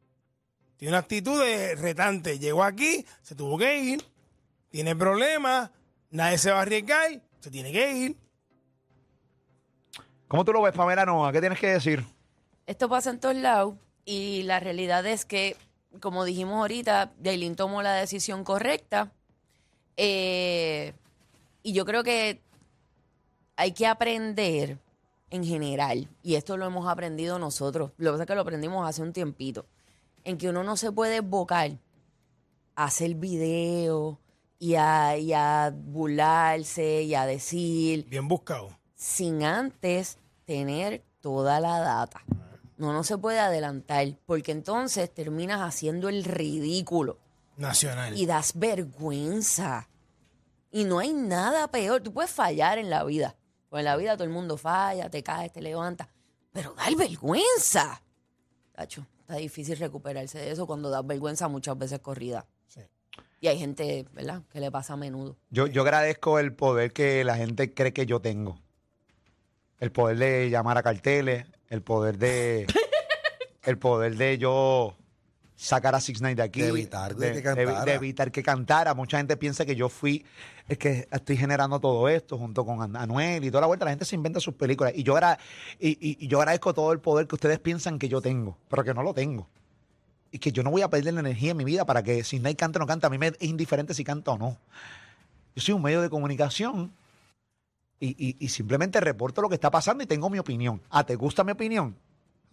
Tiene 0.78 0.92
una 0.92 1.00
actitud 1.00 1.40
de 1.42 1.76
retante. 1.76 2.38
Llegó 2.40 2.64
aquí, 2.64 3.06
se 3.22 3.36
tuvo 3.36 3.58
que 3.58 3.80
ir. 3.80 4.06
Tiene 4.70 4.96
problemas. 4.96 5.72
Nadie 6.12 6.38
se 6.38 6.52
va 6.52 6.60
a 6.60 6.62
arriesgar. 6.62 7.22
Se 7.40 7.50
tiene 7.52 7.72
que 7.72 7.92
ir. 7.92 8.18
¿Cómo 10.28 10.44
tú 10.46 10.54
lo 10.54 10.62
ves, 10.62 10.74
Pamela 10.74 11.06
Noa? 11.06 11.32
¿Qué 11.32 11.40
tienes 11.40 11.60
que 11.60 11.68
decir? 11.68 12.04
Esto 12.66 12.90
pasa 12.90 13.10
en 13.12 13.20
todos 13.20 13.36
lados 13.36 13.76
y 14.06 14.44
la 14.44 14.60
realidad 14.60 15.06
es 15.06 15.24
que, 15.26 15.56
como 16.02 16.26
dijimos 16.26 16.56
ahorita, 16.58 17.14
Yailin 17.22 17.56
tomó 17.56 17.82
la 17.82 17.94
decisión 17.94 18.44
correcta. 18.44 19.12
Eh, 19.98 20.94
y 21.66 21.74
yo 21.74 21.84
creo 21.84 22.04
que 22.04 22.42
hay 23.56 23.72
que 23.72 23.88
aprender 23.88 24.78
en 25.32 25.44
general, 25.44 26.08
y 26.22 26.36
esto 26.36 26.58
lo 26.58 26.66
hemos 26.68 26.88
aprendido 26.88 27.40
nosotros, 27.40 27.92
lo 27.98 28.12
que 28.12 28.14
pasa 28.14 28.24
es 28.24 28.28
que 28.28 28.36
lo 28.36 28.42
aprendimos 28.42 28.88
hace 28.88 29.02
un 29.02 29.12
tiempito, 29.14 29.66
en 30.24 30.38
que 30.38 30.48
uno 30.50 30.64
no 30.64 30.78
se 30.78 30.92
puede 30.92 31.22
bocar 31.22 31.72
a 32.76 32.84
hacer 32.86 33.16
video 33.16 34.20
y 34.60 34.76
a, 34.76 35.18
y 35.18 35.34
a 35.34 35.74
burlarse 35.76 37.02
y 37.02 37.16
a 37.16 37.26
decir 37.26 38.06
Bien 38.10 38.28
buscado. 38.28 38.70
sin 38.96 39.44
antes 39.44 40.20
tener 40.46 41.04
toda 41.20 41.60
la 41.60 41.80
data. 41.80 42.22
No, 42.78 42.94
no 42.94 43.04
se 43.04 43.18
puede 43.18 43.40
adelantar, 43.40 44.16
porque 44.28 44.52
entonces 44.52 45.12
terminas 45.12 45.62
haciendo 45.62 46.10
el 46.10 46.24
ridículo 46.26 47.18
Nacional. 47.58 48.16
y 48.18 48.26
das 48.28 48.54
vergüenza. 48.60 49.88
Y 50.76 50.84
no 50.84 51.00
hay 51.00 51.14
nada 51.14 51.72
peor. 51.72 52.02
Tú 52.02 52.12
puedes 52.12 52.32
fallar 52.32 52.78
en 52.78 52.90
la 52.90 53.06
vida. 53.06 53.38
Pues 53.70 53.80
en 53.80 53.86
la 53.86 53.96
vida 53.96 54.18
todo 54.18 54.26
el 54.26 54.30
mundo 54.30 54.58
falla, 54.58 55.10
te 55.10 55.24
caes, 55.24 55.54
te 55.54 55.62
levantas. 55.62 56.10
Pero 56.52 56.74
dar 56.74 56.94
vergüenza. 56.98 58.02
Tacho, 58.74 59.06
está 59.22 59.36
difícil 59.36 59.78
recuperarse 59.78 60.38
de 60.38 60.52
eso 60.52 60.68
cuando 60.68 60.90
das 60.90 61.08
vergüenza 61.08 61.48
muchas 61.48 61.78
veces 61.78 62.00
corrida. 62.00 62.46
Sí. 62.68 62.82
Y 63.40 63.48
hay 63.48 63.58
gente, 63.58 64.06
¿verdad?, 64.12 64.42
que 64.52 64.60
le 64.60 64.70
pasa 64.70 64.96
a 64.96 64.98
menudo. 64.98 65.38
Yo, 65.50 65.66
yo 65.68 65.84
agradezco 65.84 66.40
el 66.40 66.54
poder 66.54 66.92
que 66.92 67.24
la 67.24 67.38
gente 67.38 67.74
cree 67.74 67.94
que 67.94 68.06
yo 68.06 68.20
tengo. 68.20 68.60
El 69.80 69.94
poder 69.94 70.18
de 70.18 70.50
llamar 70.50 70.78
a 70.78 70.84
carteles, 70.84 71.46
el 71.70 71.84
poder 71.84 72.18
de. 72.18 72.68
el 73.64 73.78
poder 73.78 74.18
de 74.18 74.38
yo 74.38 74.98
sacar 75.56 75.96
a 75.96 76.02
Six 76.02 76.22
Nine 76.22 76.36
de 76.36 76.44
aquí. 76.44 76.62
De 76.62 76.68
evitar 76.70 77.16
de 77.16 77.34
que 77.34 77.42
cantara. 77.44 77.86
de 77.86 77.94
evitar 77.94 78.32
que 78.32 78.44
cantara. 78.44 78.94
Mucha 78.94 79.18
gente 79.18 79.38
piensa 79.38 79.66
que 79.66 79.76
yo 79.76 79.88
fui 79.90 80.26
el 80.68 80.78
que 80.78 81.08
estoy 81.12 81.38
generando 81.38 81.80
todo 81.80 82.10
esto 82.10 82.38
junto 82.38 82.66
con 82.66 82.82
An- 82.82 82.96
Anuel 82.98 83.44
y 83.44 83.50
toda 83.52 83.62
la 83.62 83.68
vuelta. 83.68 83.86
La 83.86 83.92
gente 83.92 84.06
se 84.06 84.16
inventa 84.16 84.40
sus 84.40 84.56
películas. 84.56 84.94
Y 84.96 85.04
yo, 85.04 85.16
agra- 85.16 85.38
y, 85.80 85.90
y- 85.92 86.18
y 86.20 86.28
yo 86.28 86.40
agradezco 86.40 86.74
todo 86.74 86.92
el 86.92 87.00
poder 87.00 87.28
que 87.28 87.36
ustedes 87.36 87.60
piensan 87.60 88.00
que 88.00 88.10
yo 88.10 88.22
tengo, 88.22 88.58
pero 88.70 88.84
que 88.84 88.94
no 88.94 89.02
lo 89.04 89.14
tengo. 89.14 89.48
Y 90.32 90.40
que 90.40 90.52
yo 90.52 90.64
no 90.64 90.72
voy 90.72 90.82
a 90.82 90.90
perder 90.90 91.14
la 91.14 91.22
energía 91.22 91.52
en 91.52 91.58
mi 91.58 91.64
vida 91.64 91.86
para 91.86 92.04
que 92.04 92.24
Six 92.24 92.42
Nine 92.44 92.56
cante 92.56 92.78
o 92.78 92.82
no 92.82 92.88
cante. 92.88 93.08
A 93.08 93.10
mí 93.10 93.18
me 93.18 93.28
es 93.28 93.36
indiferente 93.42 93.94
si 93.94 94.04
canta 94.04 94.32
o 94.32 94.38
no. 94.38 94.58
Yo 95.56 95.62
soy 95.62 95.74
un 95.74 95.82
medio 95.82 96.02
de 96.02 96.10
comunicación 96.10 96.92
y, 98.00 98.08
y- 98.28 98.36
y 98.40 98.50
simplemente 98.50 99.00
reporto 99.00 99.42
lo 99.42 99.48
que 99.48 99.56
está 99.56 99.72
pasando 99.72 100.04
y 100.04 100.08
tengo 100.08 100.30
mi 100.30 100.38
opinión. 100.40 100.82
Ah, 100.90 101.06
¿te 101.06 101.16
gusta 101.16 101.46
mi 101.46 101.54
opinión? 101.54 101.96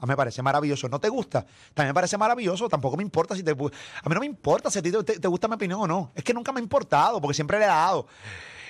A 0.02 0.04
mí 0.04 0.10
me 0.10 0.16
parece 0.16 0.42
maravilloso. 0.42 0.88
¿No 0.88 0.98
te 0.98 1.08
gusta? 1.08 1.46
También 1.74 1.90
me 1.90 1.94
parece 1.94 2.18
maravilloso. 2.18 2.68
Tampoco 2.68 2.96
me 2.96 3.04
importa 3.04 3.36
si 3.36 3.44
te... 3.44 3.52
A 3.52 3.54
mí 3.54 4.14
no 4.14 4.18
me 4.18 4.26
importa 4.26 4.68
si 4.68 4.80
a 4.80 4.82
ti 4.82 4.90
te, 4.90 5.28
gusta 5.28 5.46
mi 5.46 5.54
opinión 5.54 5.80
o 5.80 5.86
no. 5.86 6.10
Es 6.16 6.24
que 6.24 6.34
nunca 6.34 6.50
me 6.50 6.58
ha 6.58 6.62
importado 6.62 7.20
porque 7.20 7.34
siempre 7.34 7.56
le 7.60 7.66
he 7.66 7.68
dado. 7.68 8.08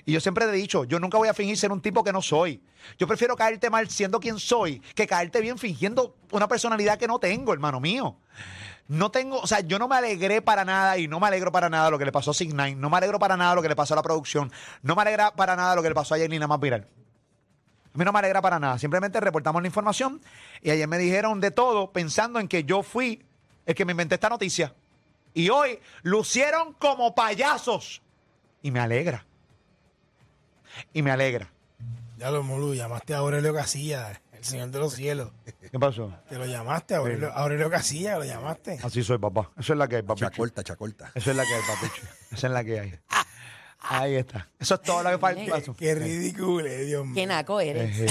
Y 0.04 0.12
yo 0.12 0.20
siempre 0.20 0.44
he 0.44 0.52
dicho, 0.52 0.84
yo 0.84 1.00
nunca 1.00 1.16
voy 1.16 1.28
a 1.28 1.34
fingir 1.34 1.56
ser 1.56 1.72
un 1.72 1.80
tipo 1.80 2.04
que 2.04 2.12
no 2.12 2.20
soy. 2.20 2.62
Yo 2.98 3.06
prefiero 3.06 3.34
caerte 3.34 3.70
mal 3.70 3.88
siendo 3.88 4.20
quien 4.20 4.38
soy 4.38 4.80
que 4.94 5.06
caerte 5.06 5.40
bien 5.40 5.56
fingiendo 5.56 6.16
una 6.32 6.48
personalidad 6.48 6.98
que 6.98 7.06
no 7.06 7.18
tengo, 7.18 7.54
hermano 7.54 7.80
mío. 7.80 8.18
No 8.88 9.10
tengo, 9.10 9.40
o 9.40 9.46
sea, 9.46 9.60
yo 9.60 9.78
no 9.78 9.88
me 9.88 9.96
alegré 9.96 10.42
para 10.42 10.66
nada 10.66 10.98
y 10.98 11.08
no 11.08 11.18
me 11.18 11.28
alegro 11.28 11.50
para 11.50 11.70
nada 11.70 11.88
lo 11.88 11.98
que 11.98 12.04
le 12.04 12.12
pasó 12.12 12.32
a 12.32 12.34
Sig 12.34 12.52
Nine, 12.52 12.74
no 12.74 12.90
me 12.90 12.98
alegro 12.98 13.18
para 13.18 13.38
nada 13.38 13.54
lo 13.54 13.62
que 13.62 13.68
le 13.68 13.76
pasó 13.76 13.94
a 13.94 13.96
la 13.96 14.02
producción, 14.02 14.52
no 14.82 14.94
me 14.96 15.02
alegra 15.02 15.30
para 15.34 15.56
nada 15.56 15.76
lo 15.76 15.82
que 15.82 15.88
le 15.88 15.94
pasó 15.94 16.14
a 16.14 16.18
Yailina 16.18 16.46
más 16.46 16.60
viral. 16.60 16.88
A 17.94 17.98
mí 17.98 18.04
no 18.04 18.12
me 18.12 18.18
alegra 18.20 18.40
para 18.40 18.58
nada, 18.58 18.78
simplemente 18.78 19.20
reportamos 19.20 19.60
la 19.60 19.68
información 19.68 20.20
y 20.62 20.70
ayer 20.70 20.88
me 20.88 20.96
dijeron 20.96 21.40
de 21.40 21.50
todo 21.50 21.92
pensando 21.92 22.40
en 22.40 22.48
que 22.48 22.64
yo 22.64 22.82
fui 22.82 23.22
el 23.66 23.74
que 23.74 23.84
me 23.84 23.92
inventé 23.92 24.14
esta 24.14 24.30
noticia. 24.30 24.74
Y 25.34 25.50
hoy 25.50 25.78
lucieron 26.02 26.72
como 26.74 27.14
payasos 27.14 28.02
y 28.62 28.70
me 28.70 28.80
alegra. 28.80 29.26
Y 30.92 31.02
me 31.02 31.10
alegra. 31.10 31.48
Ya 32.18 32.30
lo 32.30 32.42
Molu, 32.42 32.74
llamaste 32.74 33.14
a 33.14 33.18
Aurelio 33.18 33.52
Casilla, 33.52 34.20
el 34.32 34.44
señor 34.44 34.70
de 34.70 34.78
los 34.78 34.94
cielos. 34.94 35.32
¿Qué 35.70 35.78
pasó? 35.78 36.14
Te 36.28 36.38
lo 36.38 36.46
llamaste, 36.46 36.94
Aurelio, 36.94 37.32
Aurelio 37.32 37.68
Casilla, 37.70 38.18
lo 38.18 38.24
llamaste. 38.24 38.78
Así 38.82 39.02
soy, 39.02 39.18
papá. 39.18 39.50
Eso 39.58 39.72
es 39.72 39.78
la 39.78 39.88
que 39.88 39.96
hay, 39.96 40.02
papi. 40.02 40.20
Chacorta, 40.20 40.62
chacorta. 40.62 41.10
Eso 41.14 41.30
es 41.30 41.36
la 41.36 41.44
que 41.44 41.54
hay, 41.54 41.62
papi. 41.62 41.86
Esa 42.30 42.46
es 42.46 42.52
la 42.52 42.64
que 42.64 42.80
hay. 42.80 42.94
Ahí 43.82 44.14
está. 44.14 44.48
Eso 44.58 44.74
es 44.76 44.82
todo 44.82 45.02
lo 45.02 45.10
que 45.10 45.18
falta. 45.18 45.60
Qué 45.76 45.94
ridículo, 45.94 46.66
eh, 46.66 46.84
Dios 46.84 47.04
mío. 47.04 47.14
Qué 47.14 47.26
naco 47.26 47.60
eres. 47.60 47.98
Eh, 48.00 48.06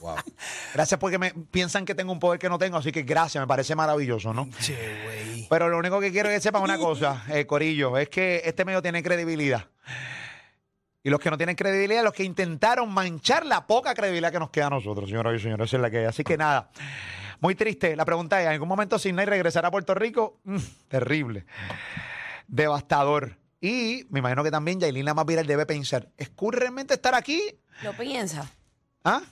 Wow. 0.00 0.16
Gracias 0.74 0.98
porque 0.98 1.18
me 1.18 1.32
piensan 1.32 1.84
que 1.84 1.94
tengo 1.94 2.12
un 2.12 2.18
poder 2.18 2.38
que 2.38 2.48
no 2.48 2.58
tengo, 2.58 2.76
así 2.76 2.90
que 2.92 3.02
gracias, 3.02 3.40
me 3.40 3.46
parece 3.46 3.74
maravilloso, 3.74 4.32
¿no? 4.34 4.48
Che, 4.60 4.74
güey. 5.04 5.46
Pero 5.48 5.68
lo 5.68 5.78
único 5.78 6.00
que 6.00 6.10
quiero 6.10 6.28
es 6.28 6.36
que 6.36 6.40
sepan 6.40 6.62
una 6.62 6.78
cosa, 6.78 7.24
eh, 7.28 7.46
Corillo, 7.46 7.96
es 7.98 8.08
que 8.08 8.42
este 8.44 8.64
medio 8.64 8.82
tiene 8.82 9.02
credibilidad. 9.02 9.66
Y 11.04 11.10
los 11.10 11.20
que 11.20 11.30
no 11.30 11.36
tienen 11.36 11.56
credibilidad, 11.56 12.02
los 12.02 12.12
que 12.12 12.24
intentaron 12.24 12.92
manchar 12.92 13.44
la 13.44 13.66
poca 13.66 13.94
credibilidad 13.94 14.30
que 14.32 14.38
nos 14.38 14.50
queda 14.50 14.66
a 14.66 14.70
nosotros, 14.70 15.08
señoras 15.08 15.34
y 15.38 15.42
señores, 15.42 15.68
esa 15.68 15.76
es 15.76 15.82
la 15.82 15.90
que 15.90 15.98
hay. 15.98 16.04
Así 16.04 16.22
que 16.24 16.36
nada, 16.36 16.70
muy 17.40 17.54
triste. 17.54 17.96
La 17.96 18.04
pregunta 18.04 18.40
es, 18.40 18.46
¿en 18.46 18.52
algún 18.52 18.68
momento 18.68 18.98
Sidney 18.98 19.26
regresará 19.26 19.68
a 19.68 19.70
Puerto 19.70 19.94
Rico? 19.94 20.38
Mm, 20.44 20.58
terrible. 20.88 21.44
Devastador. 22.46 23.36
Y 23.62 24.06
me 24.10 24.18
imagino 24.18 24.42
que 24.42 24.50
también 24.50 24.80
Yailin 24.80 25.04
más 25.14 25.24
viral 25.24 25.46
debe 25.46 25.64
pensar, 25.64 26.10
¿es 26.16 26.28
cool 26.30 26.52
realmente 26.52 26.94
estar 26.94 27.14
aquí? 27.14 27.40
¿Lo 27.84 27.96
piensa? 27.96 28.50
¿Ah? 29.04 29.22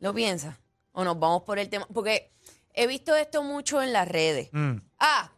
¿Lo 0.00 0.12
piensa? 0.12 0.58
¿O 0.90 1.04
nos 1.04 1.16
vamos 1.16 1.44
por 1.44 1.60
el 1.60 1.68
tema? 1.68 1.86
Porque 1.94 2.32
he 2.74 2.88
visto 2.88 3.14
esto 3.14 3.44
mucho 3.44 3.80
en 3.80 3.92
las 3.92 4.08
redes. 4.08 4.48
Mm. 4.50 4.78
Ah, 4.98 5.30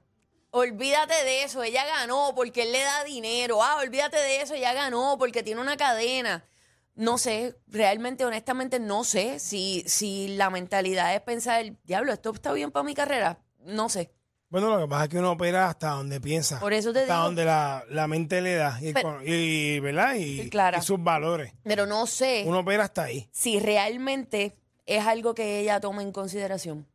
olvídate 0.53 1.13
de 1.13 1.45
eso, 1.45 1.63
ella 1.63 1.85
ganó 1.85 2.33
porque 2.35 2.63
él 2.63 2.73
le 2.73 2.81
da 2.81 3.05
dinero. 3.05 3.63
Ah, 3.63 3.77
olvídate 3.77 4.17
de 4.17 4.41
eso, 4.41 4.55
ella 4.55 4.73
ganó 4.73 5.17
porque 5.19 5.43
tiene 5.43 5.61
una 5.61 5.77
cadena. 5.77 6.47
No 6.95 7.19
sé, 7.19 7.55
realmente, 7.67 8.25
honestamente, 8.25 8.81
no 8.81 9.05
sé 9.05 9.39
si, 9.39 9.85
si 9.87 10.29
la 10.29 10.49
mentalidad 10.49 11.15
es 11.15 11.21
pensar, 11.21 11.63
diablo, 11.83 12.15
esto 12.15 12.33
está 12.33 12.55
bien 12.55 12.71
para 12.71 12.85
mi 12.85 12.95
carrera. 12.95 13.39
No 13.67 13.91
sé. 13.91 14.15
Bueno, 14.55 14.71
lo 14.71 14.79
que 14.85 14.89
pasa 14.89 15.03
es 15.05 15.11
que 15.11 15.19
uno 15.19 15.33
opera 15.33 15.69
hasta 15.69 15.89
donde 15.91 16.21
piensa. 16.21 16.61
Por 16.61 16.73
eso 16.73 16.93
te 16.93 17.01
hasta 17.01 17.15
digo- 17.15 17.25
donde 17.25 17.45
la, 17.45 17.83
la 17.91 18.07
mente 18.07 18.41
le 18.41 18.55
da. 18.55 18.79
Y, 18.81 18.93
Pero- 18.93 19.15
con- 19.17 19.23
y- 19.27 19.81
¿verdad? 19.81 20.15
Y, 20.15 20.43
Sí, 20.43 20.49
claro. 20.51 20.79
y 20.79 20.83
sus 20.83 21.03
valores. 21.03 21.53
Pero 21.65 21.87
no 21.87 22.07
sé 22.07 22.45
Uno 22.47 22.61
opera 22.61 22.85
hasta 22.85 23.03
ahí. 23.03 23.29
si 23.33 23.59
realmente 23.59 24.57
es 24.87 25.05
algo 25.05 25.35
que 25.35 25.59
ella 25.59 25.81
toma 25.81 26.03
en 26.03 26.13
consideración. 26.13 26.87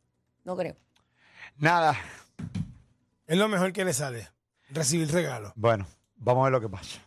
No 0.46 0.56
creo. 0.56 0.78
Nada. 1.58 1.98
Es 3.28 3.38
lo 3.38 3.50
mejor 3.50 3.74
que 3.74 3.84
le 3.84 3.92
sale. 3.92 4.30
Recibir 4.70 5.12
regalos. 5.12 5.52
Bueno, 5.58 5.86
vamos 6.16 6.44
a 6.44 6.44
ver 6.46 6.54
lo 6.54 6.62
que 6.62 6.70
pasa. 6.70 7.02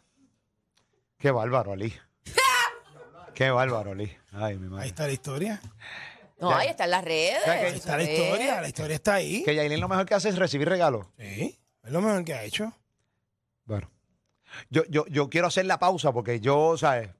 Qué 1.17 1.31
bárbaro, 1.31 1.73
Ali. 1.73 1.95
Qué 3.35 3.51
bárbaro, 3.51 3.93
Ali. 3.93 4.15
Ay, 4.33 4.59
mi 4.59 4.65
Ahí 4.67 4.71
madre. 4.71 4.87
está 4.88 5.07
la 5.07 5.12
historia. 5.15 5.62
No, 6.42 6.50
Ya. 6.50 6.59
ahí 6.59 6.68
está 6.68 6.85
en 6.85 6.90
las 6.90 7.05
redes. 7.05 7.38
Ya 7.46 7.61
que 7.61 7.66
Ahí 7.66 7.74
está 7.76 7.96
la 7.96 8.02
historia. 8.02 8.61
La 8.61 8.68
historia 8.68 8.94
está 8.96 9.14
ahí. 9.14 9.44
Que 9.44 9.55
Yailin 9.55 9.81
lo 9.81 9.88
mejor 9.88 10.05
que 10.07 10.14
hace 10.14 10.28
es 10.28 10.37
recibir 10.37 10.68
regalos. 10.68 11.07
Sí. 11.16 11.57
Es 11.85 11.90
lo 11.92 12.00
mejor 12.02 12.24
que 12.24 12.35
ha 12.35 12.42
hecho. 12.42 12.72
Bueno. 13.64 13.88
Yo, 14.68 14.83
yo, 14.90 15.07
yo 15.07 15.31
quiero 15.31 15.46
hacer 15.46 15.66
la 15.66 15.78
pausa 15.78 16.12
porque 16.12 16.40
yo, 16.40 16.76
¿sabes? 16.76 17.11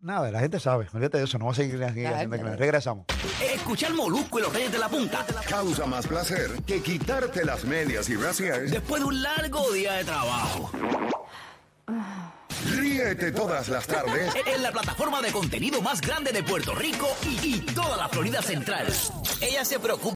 Nada, 0.00 0.32
la 0.32 0.40
gente 0.40 0.58
sabe. 0.58 0.88
Olvídate 0.92 1.18
de 1.18 1.24
eso. 1.24 1.38
No 1.38 1.44
voy 1.44 1.52
a 1.52 1.54
seguir 1.54 1.84
aquí 1.84 2.04
haciendo 2.04 2.36
claro. 2.36 2.56
Regresamos. 2.56 3.06
Escuchar 3.40 3.94
Molusco 3.94 4.40
y 4.40 4.42
los 4.42 4.52
Reyes 4.52 4.72
de 4.72 4.78
la 4.78 4.88
Punta 4.88 5.24
Causa 5.48 5.86
más 5.86 6.06
placer 6.08 6.50
que 6.66 6.82
quitarte 6.82 7.44
las 7.44 7.64
medias 7.64 8.08
y 8.08 8.16
brasier. 8.16 8.68
después 8.68 9.00
de 9.00 9.06
un 9.08 9.22
largo 9.22 9.70
día 9.70 9.92
de 9.92 10.04
trabajo. 10.04 10.70
Ríete 12.82 13.30
todas 13.30 13.68
las 13.68 13.86
tardes 13.86 14.34
En 14.44 14.60
la 14.60 14.72
plataforma 14.72 15.22
de 15.22 15.30
contenido 15.30 15.80
más 15.82 16.00
grande 16.00 16.32
de 16.32 16.42
Puerto 16.42 16.74
Rico 16.74 17.06
y, 17.24 17.54
y 17.54 17.60
toda 17.60 17.96
la 17.96 18.08
Florida 18.08 18.42
Central. 18.42 18.92
Ella 19.40 19.64
se 19.64 19.78
preocupa. 19.78 20.10